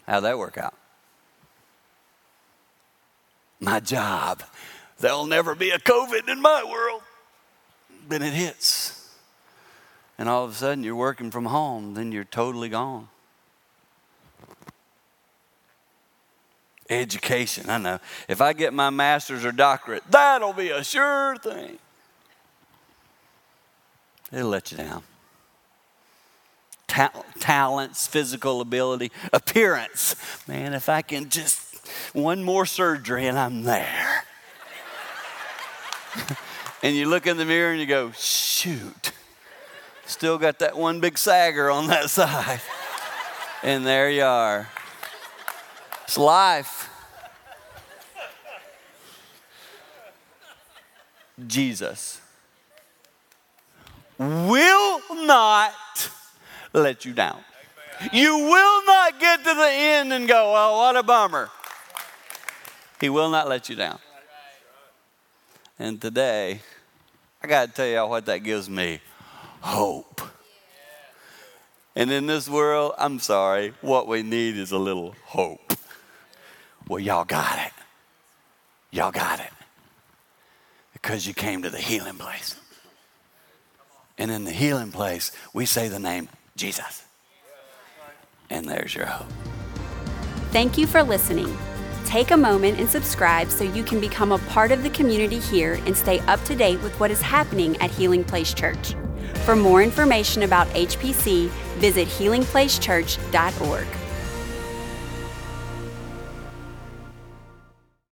How'd 0.07 0.23
that 0.23 0.37
work 0.37 0.57
out? 0.57 0.75
My 3.59 3.79
job. 3.79 4.43
There'll 4.99 5.25
never 5.25 5.55
be 5.55 5.71
a 5.71 5.79
COVID 5.79 6.29
in 6.29 6.41
my 6.41 6.63
world. 6.63 7.01
Then 8.07 8.21
it 8.21 8.33
hits. 8.33 9.13
And 10.17 10.29
all 10.29 10.45
of 10.45 10.51
a 10.51 10.53
sudden 10.53 10.83
you're 10.83 10.95
working 10.95 11.31
from 11.31 11.45
home, 11.45 11.95
then 11.95 12.11
you're 12.11 12.23
totally 12.23 12.69
gone. 12.69 13.09
Education, 16.89 17.69
I 17.69 17.77
know. 17.79 17.99
If 18.27 18.41
I 18.41 18.53
get 18.53 18.73
my 18.73 18.89
master's 18.91 19.43
or 19.43 19.51
doctorate, 19.51 20.03
that'll 20.09 20.53
be 20.53 20.69
a 20.69 20.83
sure 20.83 21.35
thing. 21.37 21.79
It'll 24.31 24.49
let 24.49 24.71
you 24.71 24.77
down. 24.77 25.03
Ta- 26.87 27.23
talents, 27.39 28.05
physical 28.05 28.61
ability, 28.61 29.11
appearance. 29.33 30.15
Man, 30.47 30.73
if 30.73 30.87
I 30.87 31.01
can 31.01 31.29
just 31.29 31.65
one 32.13 32.43
more 32.43 32.65
surgery 32.65 33.25
and 33.27 33.37
I'm 33.37 33.63
there. 33.63 34.23
and 36.83 36.95
you 36.95 37.07
look 37.07 37.27
in 37.27 37.37
the 37.37 37.45
mirror 37.45 37.71
and 37.71 37.79
you 37.79 37.87
go, 37.87 38.11
shoot, 38.11 39.11
still 40.05 40.37
got 40.37 40.59
that 40.59 40.77
one 40.77 40.99
big 40.99 41.17
sagger 41.17 41.69
on 41.69 41.87
that 41.87 42.09
side. 42.11 42.61
and 43.63 43.85
there 43.85 44.09
you 44.09 44.23
are. 44.23 44.69
It's 46.05 46.17
life. 46.17 46.89
Jesus 51.45 52.21
will 54.17 55.01
not 55.25 55.73
let 56.73 57.05
you 57.05 57.13
down. 57.13 57.39
You 58.13 58.37
will 58.37 58.85
not 58.85 59.19
get 59.19 59.39
to 59.39 59.53
the 59.53 59.69
end 59.69 60.13
and 60.13 60.27
go, 60.27 60.53
oh, 60.55 60.77
what 60.77 60.95
a 60.95 61.03
bummer. 61.03 61.49
He 62.99 63.09
will 63.09 63.29
not 63.29 63.49
let 63.49 63.69
you 63.69 63.75
down. 63.75 63.99
And 65.77 65.99
today, 65.99 66.61
I 67.43 67.47
got 67.47 67.67
to 67.67 67.73
tell 67.73 67.87
y'all 67.87 68.09
what 68.09 68.25
that 68.27 68.39
gives 68.39 68.69
me 68.69 69.01
hope. 69.61 70.21
And 71.95 72.11
in 72.11 72.27
this 72.27 72.47
world, 72.49 72.93
I'm 72.97 73.19
sorry, 73.19 73.73
what 73.81 74.07
we 74.07 74.21
need 74.23 74.57
is 74.57 74.71
a 74.71 74.77
little 74.77 75.15
hope. 75.25 75.64
Well, 76.87 76.99
y'all 76.99 77.25
got 77.25 77.57
it. 77.65 77.71
Y'all 78.91 79.11
got 79.11 79.39
it. 79.39 79.51
Because 80.93 81.27
you 81.27 81.33
came 81.33 81.63
to 81.63 81.69
the 81.69 81.77
healing 81.77 82.17
place. 82.17 82.55
And 84.17 84.31
in 84.31 84.45
the 84.45 84.51
healing 84.51 84.91
place, 84.91 85.31
we 85.53 85.65
say 85.65 85.87
the 85.87 85.99
name 85.99 86.29
Jesus. 86.55 87.03
And 88.49 88.67
there's 88.67 88.95
your 88.95 89.07
hope. 89.07 89.27
Thank 90.51 90.77
you 90.77 90.87
for 90.87 91.03
listening. 91.03 91.55
Take 92.05 92.31
a 92.31 92.37
moment 92.37 92.79
and 92.79 92.87
subscribe 92.87 93.49
so 93.49 93.63
you 93.63 93.83
can 93.83 93.99
become 93.99 94.31
a 94.31 94.37
part 94.37 94.71
of 94.71 94.83
the 94.83 94.89
community 94.91 95.39
here 95.39 95.73
and 95.85 95.97
stay 95.97 96.19
up 96.21 96.41
to 96.45 96.55
date 96.55 96.81
with 96.81 96.97
what 96.99 97.11
is 97.11 97.21
happening 97.21 97.75
at 97.77 97.89
Healing 97.89 98.23
Place 98.23 98.53
Church. 98.53 98.95
For 99.43 99.55
more 99.55 99.81
information 99.81 100.43
about 100.43 100.67
HPC, 100.69 101.49
visit 101.79 102.07
healingplacechurch.org. 102.07 104.04